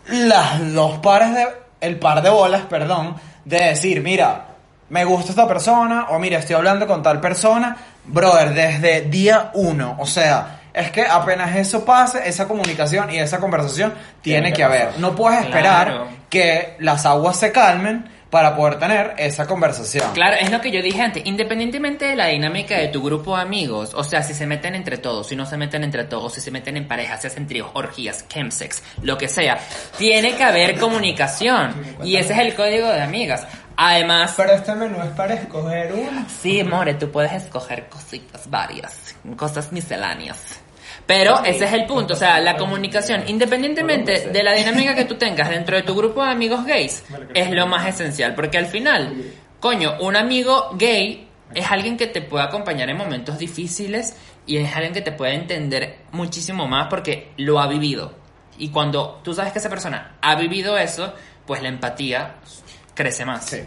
[0.07, 1.47] las dos pares de,
[1.81, 4.45] el par de bolas, perdón, de decir, mira,
[4.89, 7.75] me gusta esta persona, o mira, estoy hablando con tal persona,
[8.05, 9.95] brother, desde día uno.
[9.99, 14.57] O sea, es que apenas eso pase, esa comunicación y esa conversación tiene, Tiene que
[14.57, 14.99] que haber.
[14.99, 16.07] No puedes esperar Claro.
[16.29, 20.05] que las aguas se calmen para poder tener esa conversación.
[20.13, 23.41] Claro, es lo que yo dije antes, independientemente de la dinámica de tu grupo de
[23.41, 26.39] amigos, o sea, si se meten entre todos, si no se meten entre todos, si
[26.41, 29.57] se meten en parejas, si hacen tríos, orgías, chemsex, lo que sea,
[29.97, 31.73] tiene que haber comunicación.
[32.03, 33.47] Y ese es el código de amigas.
[33.81, 36.25] Además, Pero este menú es para escoger uno.
[36.27, 40.59] Sí, more, tú puedes escoger cositas varias, cosas misceláneas.
[41.05, 45.15] Pero ese es el punto, o sea, la comunicación, independientemente de la dinámica que tú
[45.15, 49.15] tengas dentro de tu grupo de amigos gays, es lo más esencial, porque al final,
[49.61, 54.75] coño, un amigo gay es alguien que te puede acompañar en momentos difíciles y es
[54.75, 58.13] alguien que te puede entender muchísimo más porque lo ha vivido.
[58.57, 61.13] Y cuando tú sabes que esa persona ha vivido eso,
[61.45, 62.35] pues la empatía
[62.99, 63.45] crece más.
[63.45, 63.61] Sí.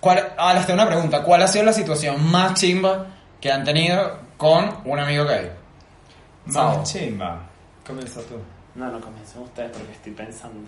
[0.00, 1.22] ¿Cuál, ah, les tengo una pregunta.
[1.22, 3.06] ¿Cuál ha sido la situación más chimba
[3.40, 5.50] que han tenido con un amigo gay?
[6.50, 6.78] Sao.
[6.78, 7.40] Más chimba.
[7.86, 8.36] Comienza tú.
[8.74, 10.58] No, no comiencen ustedes porque estoy pensando.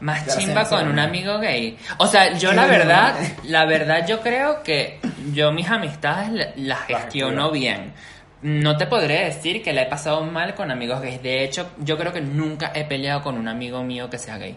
[0.00, 1.76] Más chimba con un amigo gay.
[1.98, 5.00] O sea, yo la verdad, la verdad yo creo que
[5.32, 7.92] yo mis amistades la- las gestiono bien.
[8.42, 11.20] No te podré decir que la he pasado mal con amigos gays.
[11.22, 14.56] De hecho, yo creo que nunca he peleado con un amigo mío que sea gay.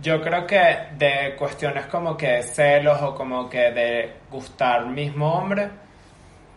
[0.00, 5.68] Yo creo que de cuestiones como que celos o como que de gustar mismo hombre,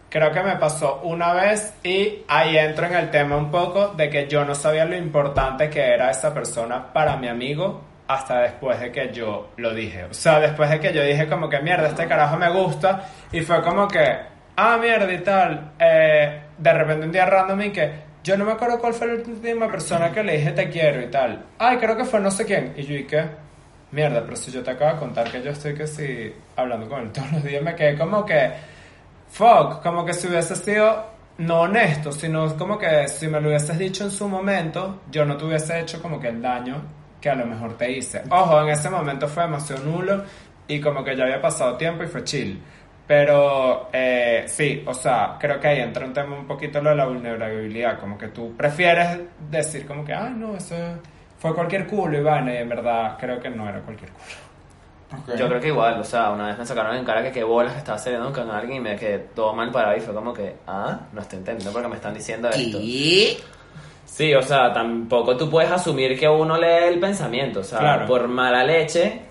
[0.10, 4.10] creo que me pasó una vez y ahí entro en el tema un poco de
[4.10, 8.80] que yo no sabía lo importante que era esa persona para mi amigo hasta después
[8.80, 10.06] de que yo lo dije.
[10.06, 13.42] O sea, después de que yo dije como que mierda, este carajo me gusta y
[13.42, 14.20] fue como que,
[14.56, 18.54] ah, mierda y tal, eh, de repente un día random y que yo no me
[18.54, 21.46] acuerdo cuál fue la última persona que le dije te quiero y tal.
[21.60, 22.74] Ay, creo que fue no sé quién.
[22.76, 23.24] Y yo, ¿y qué?
[23.92, 27.02] Mierda, pero si yo te acabo de contar que yo estoy que sí hablando con
[27.02, 28.52] él todos los días, me quedé como que,
[29.30, 31.06] fuck, como que si hubiese sido
[31.38, 35.38] no honesto, sino como que si me lo hubieses dicho en su momento, yo no
[35.38, 36.82] te hubiese hecho como que el daño
[37.22, 38.24] que a lo mejor te hice.
[38.32, 40.24] Ojo, en ese momento fue demasiado nulo
[40.68, 42.60] y como que ya había pasado tiempo y fue chill.
[43.08, 46.96] Pero eh, sí, o sea, creo que ahí entra un tema un poquito lo de
[46.96, 50.76] la vulnerabilidad, como que tú prefieres decir como que, ay no, eso
[51.38, 54.26] fue cualquier culo vaina, y en verdad creo que no era cualquier culo.
[55.22, 55.38] Ok.
[55.38, 57.78] Yo creo que igual, o sea, una vez me sacaron en cara que qué bolas
[57.78, 61.02] estaba saliendo con alguien y me quedé todo mal parado y fue como que, ah,
[61.14, 62.80] no estoy entendiendo porque me están diciendo esto.
[64.06, 68.06] Sí, o sea, tampoco tú puedes asumir que uno lee el pensamiento, o sea, Claro.
[68.08, 69.22] por mala leche.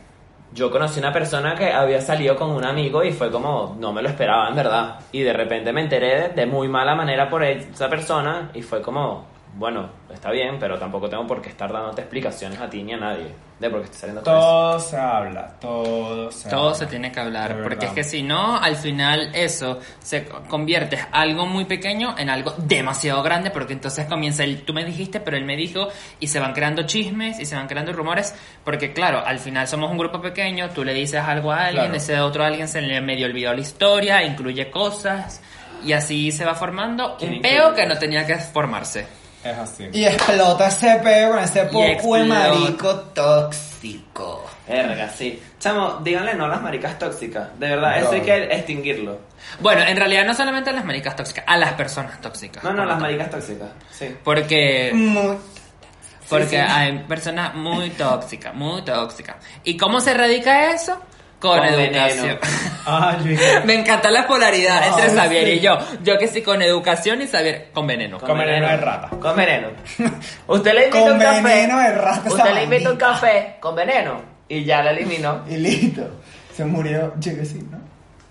[0.55, 4.01] Yo conocí una persona que había salido con un amigo y fue como, no me
[4.03, 5.01] lo esperaba, en verdad.
[5.11, 9.27] Y de repente me enteré de, muy mala manera por esa persona y fue como,
[9.57, 12.97] bueno, está bien, pero tampoco tengo por qué estar dándote explicaciones a ti ni a
[12.97, 13.27] nadie
[13.59, 14.40] de por qué estoy saliendo con eso.
[14.43, 16.75] Todo se habla, todo se Todo habla.
[16.75, 17.88] se tiene que hablar, De porque verdad.
[17.90, 23.23] es que si no, al final eso se convierte algo muy pequeño en algo demasiado
[23.23, 25.87] grande, porque entonces comienza el tú me dijiste, pero él me dijo,
[26.19, 29.88] y se van creando chismes y se van creando rumores, porque claro, al final somos
[29.90, 31.97] un grupo pequeño, tú le dices algo a alguien, Claro.
[31.97, 35.40] ese otro alguien se le medio olvidó la historia, incluye cosas,
[35.85, 39.07] y así se va formando ¿Quién un peo que no tenía que formarse.
[39.44, 39.88] Es así.
[39.92, 44.46] Y explota ese peo con ese poco de marico tóxico.
[44.66, 45.42] Verga, sí.
[45.59, 47.48] Chamo, díganle no a las maricas tóxicas.
[47.59, 49.20] De verdad, eso hay que extinguirlo.
[49.61, 52.64] Bueno, en realidad no solamente a las maricas tóxicas, a las personas tóxicas.
[52.64, 53.68] No, no, las maricas tóxicas.
[53.90, 54.16] Sí.
[54.24, 55.37] Porque Muy.
[56.28, 56.57] Porque sí.
[56.57, 59.37] hay personas muy tóxicas, muy tóxicas.
[59.62, 60.98] ¿Y cómo se radica eso?
[61.40, 62.27] Con, Con educación.
[62.27, 62.38] veneno.
[62.87, 63.16] Ah,
[63.64, 65.51] Me encanta la polaridad No, entre Xavier sí.
[65.53, 65.79] y yo.
[66.03, 68.18] Yo que sí con educación y Xavier con veneno.
[68.20, 69.09] Con veneno de rata.
[69.09, 69.68] Con veneno.
[70.47, 71.42] Usted le invita Con un café.
[71.42, 74.20] veneno de rata Usted le invita un café con veneno.
[74.49, 75.44] Y ya la eliminó.
[75.49, 76.03] Y listo.
[76.55, 77.14] Se murió.
[77.20, 77.79] Sí, ¿no?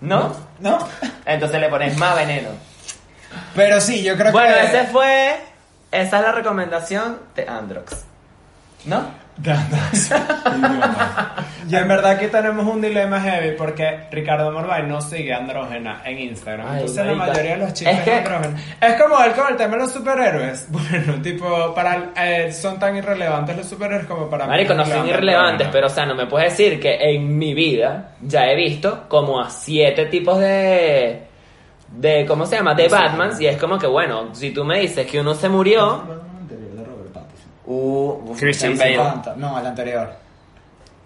[0.00, 0.36] ¿No?
[0.60, 0.88] ¿No?
[1.26, 2.50] Entonces le pones más veneno.
[3.56, 4.66] Pero sí, yo creo Bueno, que.
[4.66, 5.36] ese fue.
[5.90, 8.04] Esa es la recomendación de Androx.
[8.84, 9.04] ¿No?
[11.66, 16.18] Y en verdad aquí tenemos un dilema heavy porque Ricardo Morvay no sigue andrógena en
[16.18, 16.66] Instagram.
[16.68, 18.60] Ay, Entonces la mayoría de los chicos Es que- andrógenos.
[18.80, 20.68] Es como él con el tema de los superhéroes.
[20.74, 24.92] Bueno, tipo, para eh, son tan irrelevantes los superhéroes como para mí Marico, no son
[24.92, 28.46] relevante irrelevantes, el pero o sea, no me puedes decir que en mi vida ya
[28.46, 31.22] he visto como a siete tipos de.
[31.90, 32.74] de ¿Cómo se llama?
[32.74, 33.30] De Batman.
[33.40, 36.02] Y es como que, bueno, si tú me dices que uno se murió.
[36.40, 37.50] anterior de Robert Pattinson.
[37.66, 38.98] Uh, Christian Bale.
[39.36, 40.12] No, el anterior.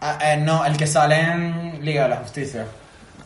[0.01, 2.64] Ah, eh, no, el que sale en Liga de la Justicia.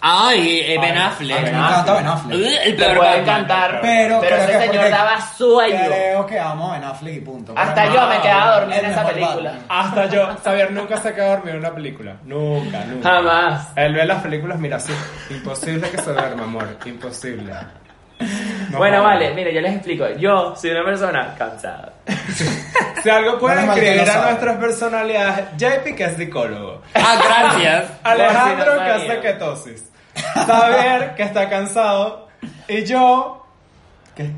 [0.05, 1.37] Ay, eh, Ben Affleck.
[1.39, 1.95] A mí me encanta.
[1.95, 2.39] Ben Affleck.
[2.41, 3.21] Uh, El Te peor puede Batman.
[3.23, 5.79] encantar, Pero, creo ese es señor porque daba sueño.
[5.87, 7.55] Creo que amo a Ben Affleck y punto.
[7.57, 9.51] Hasta Pero yo me quedaba dormido el en esa mejor película.
[9.53, 9.67] Batman.
[9.69, 12.17] Hasta yo, Xavier nunca se queda dormido en una película.
[12.25, 13.09] Nunca, nunca.
[13.11, 13.69] Jamás.
[13.77, 14.93] Él ve las películas, mira, así.
[15.31, 16.79] Imposible que se duerma, amor.
[16.85, 17.53] Imposible.
[18.71, 20.09] No bueno, vale, mire, yo les explico.
[20.19, 21.93] Yo soy una persona cansada.
[23.03, 26.83] Si algo puede Menos mal que escribir lo a nuestras personalidades, JP que es psicólogo.
[26.95, 27.91] Ah, gracias.
[28.03, 29.91] Alejandro que hace ketosis.
[30.47, 32.29] Xavier que está cansado.
[32.69, 33.45] Y yo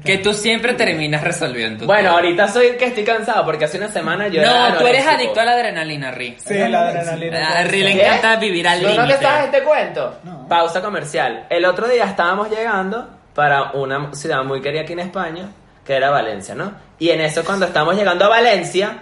[0.04, 1.84] Que tú siempre terminas resolviendo.
[1.86, 2.18] Bueno, todo.
[2.18, 5.40] ahorita soy que estoy cansado porque hace una semana yo era No, tú eres adicto
[5.40, 6.36] a la adrenalina, Ri.
[6.38, 7.58] Sí, la adrenalina.
[7.58, 9.22] A Ri le encanta vivir al ¿Tú no te límite.
[9.22, 10.18] sabes este cuento?
[10.24, 10.48] No.
[10.48, 11.46] Pausa comercial.
[11.50, 15.50] El otro día estábamos llegando para una ciudad muy querida aquí en España,
[15.84, 16.72] que era Valencia, ¿no?
[16.98, 18.98] Y en eso cuando estábamos llegando a Valencia,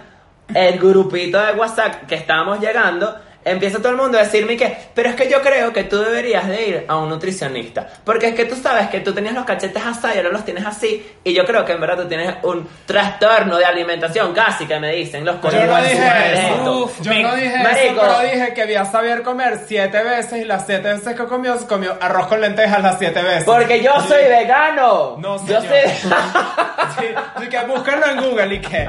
[0.53, 3.15] el grupito de WhatsApp que estábamos llegando
[3.45, 6.47] empieza todo el mundo a decirme que, pero es que yo creo que tú deberías
[6.47, 9.83] de ir a un nutricionista, porque es que tú sabes que tú tenías los cachetes
[9.85, 12.67] así y ahora los tienes así, y yo creo que en verdad tú tienes un
[12.85, 16.83] trastorno de alimentación, casi que me dicen los Yo no colegas dije eso.
[16.83, 17.79] Uf, Yo me- no dije Marico.
[17.79, 21.25] eso, pero dije que vi a Xavier comer siete veces y las siete veces que
[21.25, 23.43] comió, comió arroz con lentejas las siete veces.
[23.45, 25.15] Porque yo soy vegano.
[25.19, 25.63] No, yo señor.
[25.67, 26.09] soy...
[26.99, 28.87] Sí, así que búsquenlo en Google y que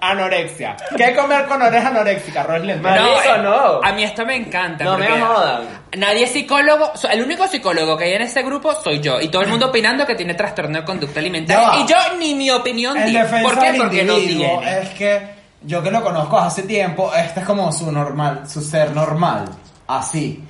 [0.00, 0.76] anorexia.
[0.96, 2.40] ¿Qué comer con oreja anoréxica?
[2.40, 2.98] Arroz lentejas.
[3.26, 3.80] Eh, no.
[3.82, 4.84] A mí esto me encanta.
[4.84, 5.62] No me jodan.
[5.96, 6.92] Nadie es psicólogo.
[6.96, 9.20] so- El único psicólogo que hay en ese grupo soy yo.
[9.20, 11.68] Y todo el mundo opinando que tiene trastorno de conducta Ya alimentaria.
[11.68, 11.78] va.
[11.80, 13.12] Y yo ni mi opinión En di.
[13.12, 13.72] defensa ¿Por qué?
[13.72, 14.78] del Porque no individuo, tiene.
[14.80, 15.28] es que
[15.62, 19.46] yo que lo conozco hace tiempo, este es como su normal, su ser normal,
[19.86, 20.44] así.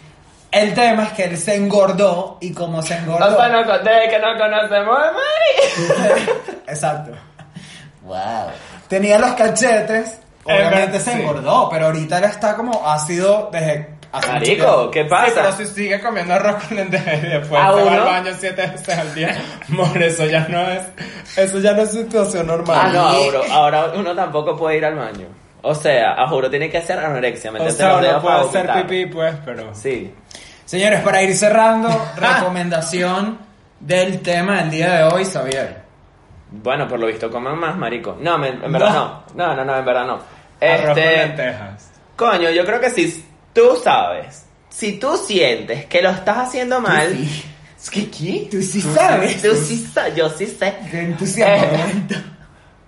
[0.51, 3.27] El tema es que él se engordó y como se engordó...
[3.35, 6.31] O sea, no, desde que no conocemos a Mari.
[6.69, 7.11] Exacto.
[8.03, 8.51] Wow.
[8.89, 11.21] Tenía los cachetes, obviamente se sí.
[11.21, 14.91] engordó, pero ahorita él está como ácido desde hace Marico.
[14.91, 15.53] ¿qué Sí, pero pasa?
[15.53, 18.05] si sigue comiendo arroz con lentejas y después ¿A se va al uno?
[18.05, 19.37] baño siete veces al día,
[19.77, 20.83] por eso ya no es,
[21.37, 22.79] eso ya no es situación normal.
[22.81, 25.27] Ah, no, ahora, ahora uno tampoco puede ir al baño.
[25.63, 28.37] O sea, a juro tiene que hacer anorexia, O meterte sea, los uno dedos para
[28.43, 28.87] puede hacer vomitar.
[28.87, 29.75] pipí, pues, pero...
[29.75, 30.15] Sí.
[30.67, 33.39] Señores, para ir cerrando, recomendación
[33.81, 35.83] del tema del día de hoy, Xavier.
[36.51, 38.17] Bueno, por lo visto comen más, marico.
[38.21, 39.23] No, me- en verdad no.
[39.35, 40.19] No, no, no, en verdad no.
[40.61, 41.91] Arroz con Este, lentejas.
[42.17, 47.09] coño, yo creo que si tú sabes, si tú sientes que lo estás haciendo mal,
[47.13, 47.45] sí.
[47.81, 48.49] es que ¿qué?
[48.51, 49.43] Tú sí sabes.
[49.43, 50.75] Tú sí sabes, yo sí sé.
[50.91, 51.67] Qué entusiasmo.
[51.79, 52.23] Eh.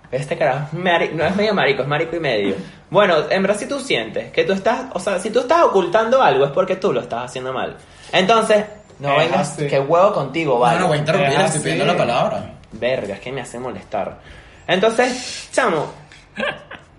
[0.09, 2.55] Este carajo es no es medio marico, es marico y medio.
[2.89, 6.21] Bueno, en verdad si tú sientes que tú estás, o sea, si tú estás ocultando
[6.21, 7.75] algo es porque tú lo estás haciendo mal.
[8.13, 8.63] Entonces,
[8.99, 9.67] no Es vengas, así.
[9.67, 10.79] que huevo contigo, No, vale.
[10.79, 11.59] no voy a interrumpir, Es estoy así.
[11.59, 12.53] pidiendo la palabra.
[12.71, 14.17] Verga, es que me hace molestar.
[14.65, 15.91] Entonces, chamo,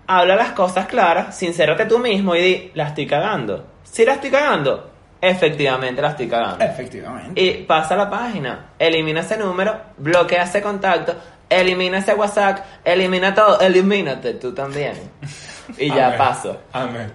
[0.09, 3.63] habla las cosas claras, sincérate tú mismo y di, la estoy cagando.
[3.83, 4.89] Si la estoy cagando,
[5.21, 6.65] efectivamente la estoy cagando.
[6.65, 7.39] Efectivamente.
[7.39, 11.15] Y pasa la página, elimina ese número, bloquea ese contacto,
[11.47, 14.93] elimina ese WhatsApp, elimina todo, elimínate tú también.
[15.77, 16.17] Y ya Amén.
[16.17, 16.59] paso.
[16.73, 17.11] Amén.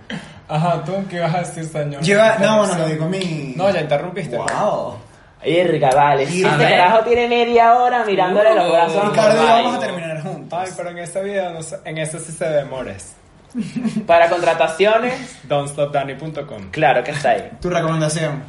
[0.47, 2.01] Ajá, ¿tú qué vas a decir, señor?
[2.01, 3.55] Lleva, no, bueno, lo digo mi.
[3.57, 4.37] No, ya interrumpiste.
[4.37, 4.99] Wow.
[5.45, 6.27] Irga, vale.
[6.27, 8.73] Si este carajo tiene media hora mirándole los Uh.
[8.73, 8.97] brazos.
[9.05, 10.59] a Ricardo y vamos a terminar juntos.
[10.63, 13.17] Ay, pero en ese video, no sé- en ese sí se demores.
[14.07, 17.51] Para contrataciones, Don'tstopdanny.com claro que está ahí.
[17.61, 18.43] Tu recomendación.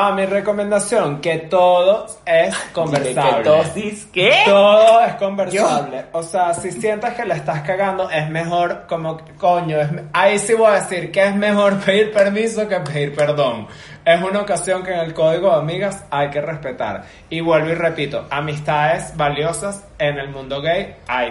[0.00, 3.42] Ah, mi recomendación, que todo es conversable.
[3.42, 4.08] ¿Qué dosis?
[4.12, 4.42] ¿Qué?
[4.44, 6.04] Todo es conversable.
[6.12, 10.54] O sea, si sientes que la estás cagando, es mejor como, coño, es ahí sí
[10.54, 13.66] voy a decir que es mejor pedir permiso que pedir perdón.
[14.04, 17.02] Es una ocasión que en el código de amigas hay que respetar.
[17.28, 21.30] Y vuelvo y repito, amistades valiosas en el mundo gay hay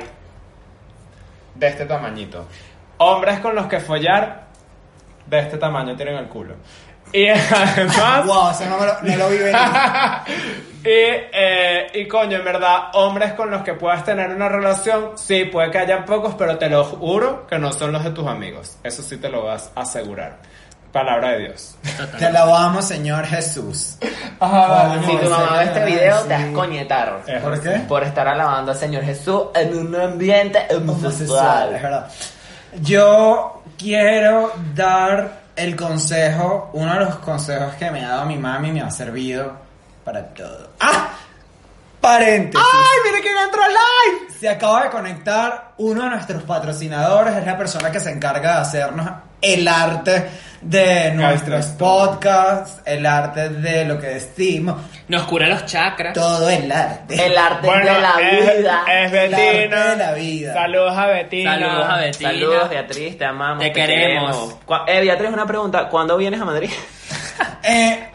[1.56, 2.46] de este tamañito.
[2.98, 4.48] Hombres con los que follar
[5.26, 6.56] de este tamaño tienen el culo.
[7.14, 8.26] Y además...
[8.26, 9.56] Wow, eso no, me lo, no lo vi venir.
[10.84, 10.88] y,
[11.34, 15.72] eh, y coño, en verdad, hombres con los que puedas tener una relación, sí, puede
[15.72, 18.78] que haya pocos, pero te lo juro que no son los de tus amigos.
[18.84, 20.38] Eso sí te lo vas a asegurar.
[20.92, 21.76] Palabra de Dios.
[22.18, 23.98] Te alabamos, Señor Jesús.
[24.40, 25.92] Ajá, Si tu sí, mamá ve este sí.
[25.94, 27.22] video, te vas a coñetar.
[27.28, 27.70] Es ¿Por qué?
[27.88, 30.80] Por estar alabando al Señor Jesús en un ambiente Homosexual, es
[31.12, 31.70] homosexual.
[31.74, 32.12] verdad.
[32.82, 38.72] Yo quiero dar el consejo, uno de los consejos que me ha dado mi mami
[38.72, 39.52] me ha servido
[40.04, 40.70] para todo.
[40.80, 41.10] ¡Ah!
[42.00, 42.66] Paréntesis.
[42.74, 44.34] ¡Ay, mire quién entró live!
[44.40, 48.62] Se acaba de conectar uno de nuestros patrocinadores, es la persona que se encarga de
[48.62, 49.10] hacernos
[49.42, 50.30] el arte
[50.70, 56.14] de nuestros podcasts, el arte de lo que decimos, Nos cura los chakras.
[56.14, 57.26] todo el arte.
[57.26, 58.84] El arte Bueno, de la es, vida.
[58.88, 59.86] es El arte Betina.
[59.86, 60.54] de la vida.
[60.54, 61.54] Saludos a Betina.
[61.54, 62.30] Saludos a Betina.
[62.32, 63.64] Saludos, Beatriz, te amamos.
[63.64, 64.56] Te queremos.
[64.88, 65.88] Eh, Beatriz, una pregunta.
[65.90, 66.70] ¿Cuándo vienes a Madrid?
[67.64, 68.10] Eh,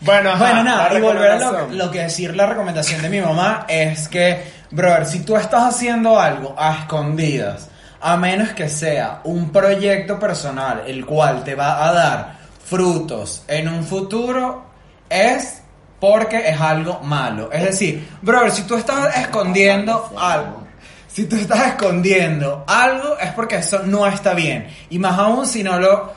[0.00, 1.78] Bueno, ajá, Bueno, nada, la y volver a lo, recomendación.
[1.78, 6.18] lo que decir la recomendación de mi mamá es que, brother, si tú estás haciendo
[6.20, 7.69] algo a escondidas,
[8.00, 13.68] a menos que sea un proyecto personal el cual te va a dar frutos en
[13.68, 14.64] un futuro,
[15.08, 15.62] es
[15.98, 17.50] porque es algo malo.
[17.52, 20.66] Es decir, brother, si tú estás escondiendo algo,
[21.06, 24.68] si tú estás escondiendo algo, es porque eso no está bien.
[24.88, 26.12] Y más aún si no lo...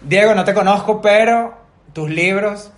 [0.00, 1.54] Diego, no te conozco, pero
[1.92, 2.70] tus libros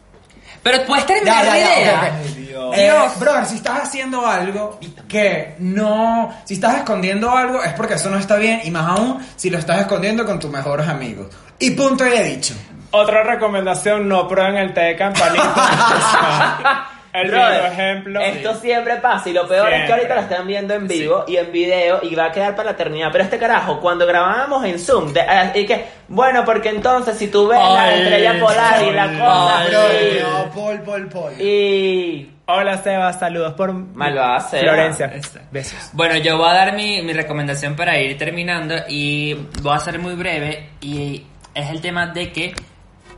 [0.63, 1.99] Pero puedes terminar ya, la idea.
[1.99, 2.13] ok, ok.
[2.13, 2.79] Ay, Dios.
[2.79, 6.33] Eh, brother, si estás haciendo algo que no.
[6.45, 8.61] Si estás escondiendo algo es porque eso no está bien.
[8.65, 11.29] Y más aún si lo estás escondiendo con tus mejores amigos.
[11.59, 12.55] Y punto y he dicho.
[12.93, 16.89] Otra recomendación, no prueben el té de campanita.
[17.13, 18.21] El Brother, vivo ejemplo.
[18.21, 21.37] Esto siempre pasa y lo peor es que ahorita lo están viendo en vivo y
[21.37, 23.09] en video y va a quedar para la eternidad.
[23.13, 27.29] Pero este carajo, cuando grabábamos en Zoom, de- eh, y que, bueno, porque entonces si
[27.29, 31.33] tú ves la estrella polar y la cosa y- No, Paul, Paul, Paul.
[31.41, 32.29] y...
[32.45, 34.41] Hola Seba, saludos por Malvada.
[34.41, 35.13] Florencia.
[35.53, 35.91] Besos.
[35.93, 39.99] Bueno, yo voy a dar mi, mi recomendación para ir terminando y voy a ser
[40.01, 42.53] muy breve y es el tema de que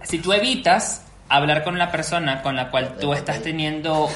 [0.03, 4.09] si tú evitas hablar con la persona con la cual tú estás teniendo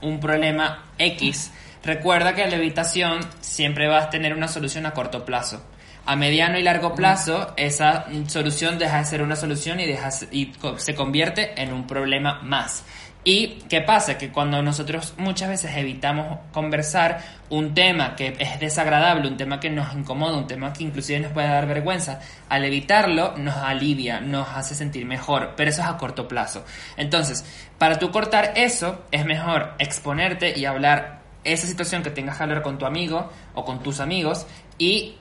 [0.00, 1.52] un problema X,
[1.82, 5.64] recuerda que la evitación siempre va a tener una solución a corto plazo.
[6.06, 10.52] A mediano y largo plazo, esa solución deja de ser una solución y, deja, y
[10.76, 12.84] se convierte en un problema más.
[13.26, 14.18] ¿Y qué pasa?
[14.18, 19.70] Que cuando nosotros muchas veces evitamos conversar un tema que es desagradable, un tema que
[19.70, 22.20] nos incomoda, un tema que inclusive nos puede dar vergüenza,
[22.50, 26.66] al evitarlo nos alivia, nos hace sentir mejor, pero eso es a corto plazo.
[26.98, 27.46] Entonces,
[27.78, 32.60] para tú cortar eso, es mejor exponerte y hablar esa situación que tengas que hablar
[32.60, 34.46] con tu amigo o con tus amigos
[34.76, 35.14] y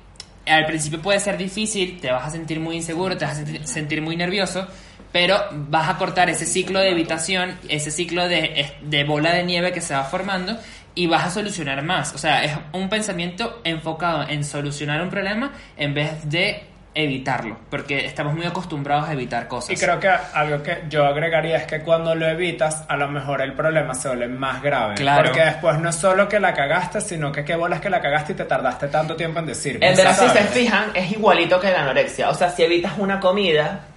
[0.45, 4.01] al principio puede ser difícil, te vas a sentir muy inseguro, te vas a sentir-
[4.01, 4.67] muy nervioso,
[5.13, 9.71] pero vas a cortar ese ciclo de evitación, ese ciclo de, de bola de nieve
[9.71, 10.57] que se va formando
[10.95, 12.13] y vas a solucionar más.
[12.13, 16.63] O sea, es un pensamiento enfocado en solucionar un problema en vez de
[16.95, 19.71] evitarlo, porque estamos muy acostumbrados a evitar cosas.
[19.71, 23.41] Y creo que algo que yo agregaría es que cuando lo evitas, a lo mejor
[23.41, 24.95] el problema se vuelve más grave.
[24.95, 25.23] Claro.
[25.23, 28.33] Porque después no es solo que la cagaste, sino que qué bolas que la cagaste
[28.33, 29.79] y te tardaste tanto tiempo en decir.
[29.81, 32.29] En verdad, si se fijan, es igualito que la anorexia.
[32.29, 33.87] O sea, si evitas una comida...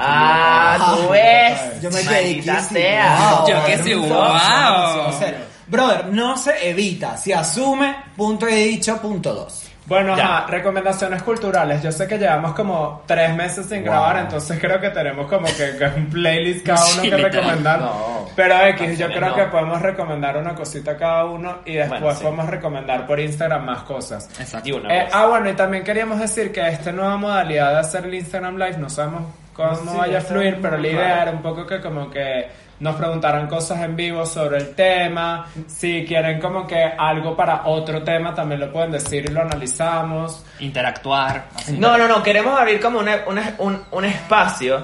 [0.00, 1.82] Ah, tú ves.
[1.82, 3.18] Yo me quedé sí, sea.
[3.40, 5.12] wow, Yo que sí, wow.
[5.18, 5.38] serio.
[5.66, 9.64] Brother, no se evita, se asume, punto y dicho, punto dos.
[9.86, 11.82] Bueno, ajá, recomendaciones culturales.
[11.82, 13.84] Yo sé que llevamos como tres meses sin Wow.
[13.92, 17.80] grabar, entonces creo que tenemos como que, que un playlist cada uno Sí, que recomendar.
[17.80, 18.28] No.
[18.36, 19.34] Pero X, yo creo no.
[19.34, 22.22] que podemos recomendar una cosita cada uno y después Bueno, sí.
[22.22, 24.28] podemos recomendar por Instagram más cosas.
[24.38, 24.68] Exacto.
[24.68, 28.04] Y una Eh, ah, bueno, y también queríamos decir que esta nueva modalidad de hacer
[28.04, 29.22] el Instagram Live, no sabemos
[29.58, 32.48] cómo Sí, vaya a fluir, pero la idea era un poco que como que
[32.80, 38.02] nos preguntaran cosas en vivo sobre el tema, si quieren como que algo para otro
[38.04, 40.44] tema también lo pueden decir y lo analizamos.
[40.60, 41.46] Interactuar.
[41.56, 41.76] así.
[41.76, 44.80] No, no, no, queremos abrir como una- una- un, un espacio,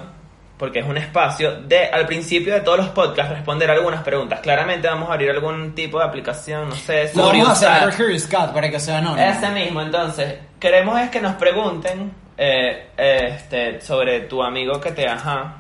[0.59, 4.41] porque es un espacio, de al principio de todos los podcasts responder algunas preguntas.
[4.41, 8.70] Claramente vamos a abrir algún tipo de aplicación, no sé, Lo vamos a hacer para
[8.70, 9.25] que sea anónimo.
[9.25, 15.09] Ese mismo, entonces, queremos es que nos pregunten eh, este, sobre tu amigo que te
[15.09, 15.57] ajá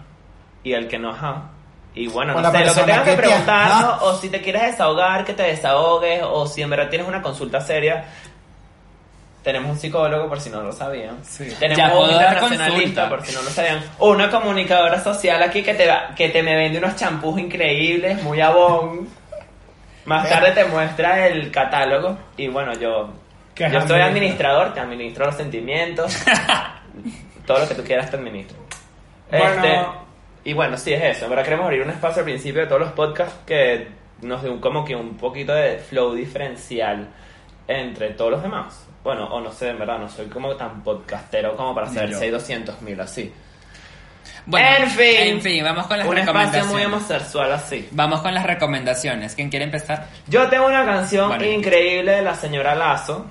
[0.62, 1.50] y el que no ajá.
[1.94, 3.98] Y bueno, O no sé, lo que tengas que que te ajá.
[4.02, 7.60] o si te quieres desahogar, que te desahogues, o si en verdad tienes una consulta
[7.60, 8.04] seria.
[9.44, 11.18] Tenemos un psicólogo, por si no lo sabían.
[11.22, 11.46] Sí.
[11.60, 13.08] Tenemos un internacionalista, consulta.
[13.10, 13.84] por si no lo sabían.
[13.98, 18.40] Una comunicadora social aquí que te, va- que te me vende unos champús increíbles, muy
[18.40, 19.06] abón.
[20.06, 22.16] Más tarde te muestra el catálogo.
[22.38, 23.10] Y bueno, yo,
[23.54, 24.06] ¿Qué yo soy administra?
[24.08, 26.16] administrador, te administro los sentimientos.
[27.46, 28.56] todo lo que tú quieras te administro.
[29.30, 29.46] Bueno.
[29.46, 29.80] Este,
[30.44, 31.26] y bueno, sí es eso.
[31.26, 33.88] Ahora queremos abrir un espacio al principio de todos los podcasts que
[34.22, 37.08] nos dé un, como que un poquito de flow diferencial
[37.68, 38.86] entre todos los demás.
[39.02, 42.18] Bueno, o no sé, en verdad, no soy como tan podcastero como para hacer yo.
[42.18, 43.32] 600 mil así.
[44.46, 45.16] Bueno, en fin.
[45.18, 46.72] En fin, vamos con las Un espacio recomendaciones.
[46.72, 47.88] muy homosexual así.
[47.92, 49.34] Vamos con las recomendaciones.
[49.34, 50.06] ¿Quién quiere empezar?
[50.28, 51.44] Yo tengo una canción Bueno.
[51.44, 53.26] increíble de la señora Lazo.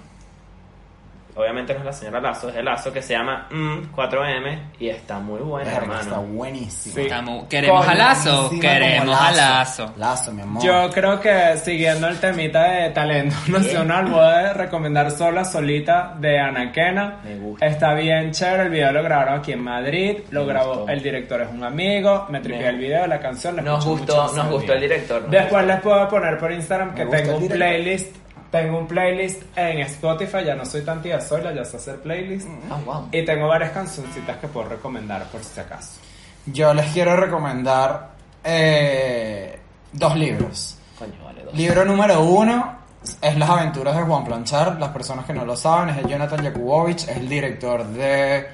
[1.35, 4.89] Obviamente no es la señora Lazo, es de Lazo, que se llama mm, 4M y
[4.89, 6.23] está muy buena, Verga, está hermano.
[6.33, 6.95] buenísimo.
[6.95, 7.01] Sí.
[7.01, 8.51] Estamos- ¿Queremos a Lazo?
[8.61, 9.93] Queremos como a Lazo.
[9.97, 10.63] Lazo, mi amor.
[10.63, 16.39] Yo creo que siguiendo el temita de talento nacional, voy a recomendar Sola Solita de
[16.39, 17.19] Anaquena.
[17.23, 17.65] Me gusta.
[17.65, 20.91] Está bien chévere, el video lo grabaron aquí en Madrid, lo Me grabó, gustó.
[20.91, 23.99] el director es un amigo, me tripié Me- el video, la canción, la Nos escuché
[24.01, 25.21] gustó, mucho, nos no gustó el director.
[25.23, 27.67] nos Después les puedo poner por Instagram Me que gusta tengo el un director.
[27.67, 28.15] playlist,
[28.53, 32.47] tengo un playlist en Spotify, ya no soy tan tía sola, ya sé hacer playlist.
[32.69, 33.09] Ah, wow.
[33.11, 35.99] Y tengo varias cancioncitas que puedo recomendar por si acaso.
[36.45, 38.11] Yo les quiero recomendar
[38.43, 39.59] eh,
[39.91, 40.77] dos libros.
[40.99, 41.53] Coño, vale, dos.
[41.55, 42.77] Libro número uno
[43.21, 44.79] es Las aventuras de Juan Planchar.
[44.79, 48.49] Las personas que no lo saben, es de Jonathan Jakubowicz, es el director de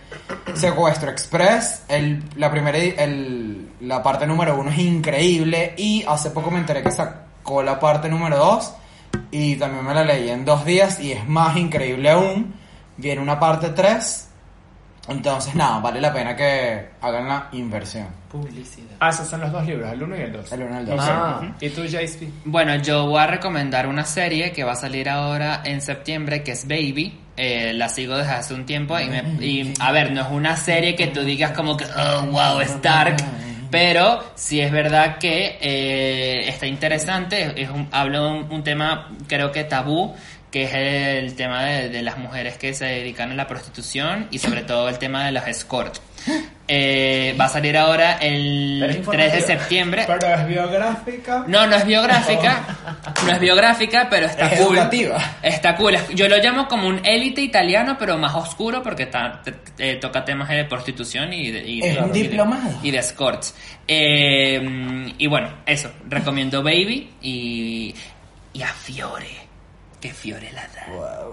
[0.56, 1.84] Secuestro Express.
[1.90, 6.82] El, la, primera, el- la parte número uno es increíble y hace poco me enteré
[6.84, 8.74] que sacó la parte número dos
[9.32, 12.54] y también me la leí en dos días y es más increíble aún.
[12.98, 14.26] Viene una parte tres.
[15.08, 18.08] Entonces, nada, vale la pena que hagan la inversión.
[18.30, 18.92] Publicidad.
[19.00, 20.52] Ah, esos son los dos libros, el uno y el dos.
[20.52, 21.00] El uno y el dos.
[21.02, 21.42] Ah.
[21.60, 22.24] ¿Y tú, JSP?
[22.46, 26.52] Bueno, yo voy a recomendar una serie que va a salir ahora en septiembre, que
[26.52, 27.20] es Baby.
[27.38, 30.56] Eh, la sigo desde hace un tiempo y, me- y, a ver, no es una
[30.58, 33.16] serie que tú digas como que, oh, wow, es dark,
[33.72, 39.64] Pero sí es verdad que eh, está interesante, es un, de un, tema creo que
[39.64, 40.16] tabú,
[40.50, 44.40] que es el tema de, de las mujeres que se dedican a la prostitución y
[44.40, 45.98] sobre todo el tema de las escort.
[46.72, 50.04] Eh, va a salir ahora el es 3 de septiembre.
[50.06, 51.44] Pero es biográfica.
[51.48, 52.64] No, no es biográfica,
[53.26, 54.78] no es biográfica, pero está Es cool.
[54.78, 55.18] educativa.
[55.42, 55.98] Está cool.
[56.14, 60.48] Yo lo llamo como un élite italiano, pero más oscuro porque te- te- toca temas
[60.50, 62.70] de prostitución y de, y de- un y de- diplomado.
[62.84, 63.56] Y de escorts.
[63.88, 65.90] Eh, y bueno, eso.
[66.08, 67.96] Recomiendo Baby y,
[68.54, 69.49] y a Fiore.
[70.02, 71.26] Que Fiore la da.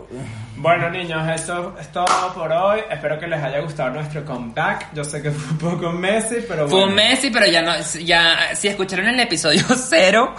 [0.57, 2.81] Bueno, niños, eso es todo por hoy.
[2.91, 4.93] Espero que les haya gustado nuestro comeback.
[4.93, 6.87] Yo sé que fue un poco Messi, pero Fue bueno.
[6.87, 10.35] un Messi, pero ya no, ya, si escucharon el episodio cero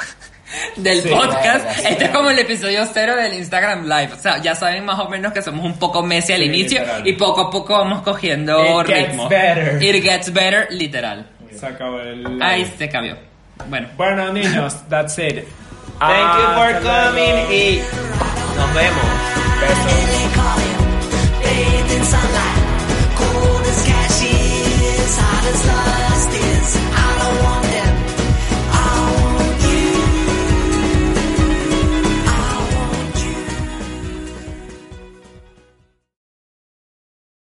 [0.75, 4.11] del Sí, podcast, claro, este es como el episodio cero del Instagram Live.
[4.13, 6.79] O sea, ya saben más o menos que somos un poco Messi al Sí, inicio
[6.81, 7.07] literal.
[7.07, 9.29] y poco a poco vamos cogiendo It gets ritmo.
[9.29, 9.81] better.
[9.83, 11.25] It gets better, literal.
[11.57, 12.41] Se acabó el.
[12.41, 13.17] Ahí se cambió.
[13.69, 13.87] Bueno.
[13.95, 15.45] Bueno, niños, that's it.
[15.99, 17.81] Thank you for ah, coming y
[18.55, 19.03] nos vemos.
[19.61, 20.07] Besos.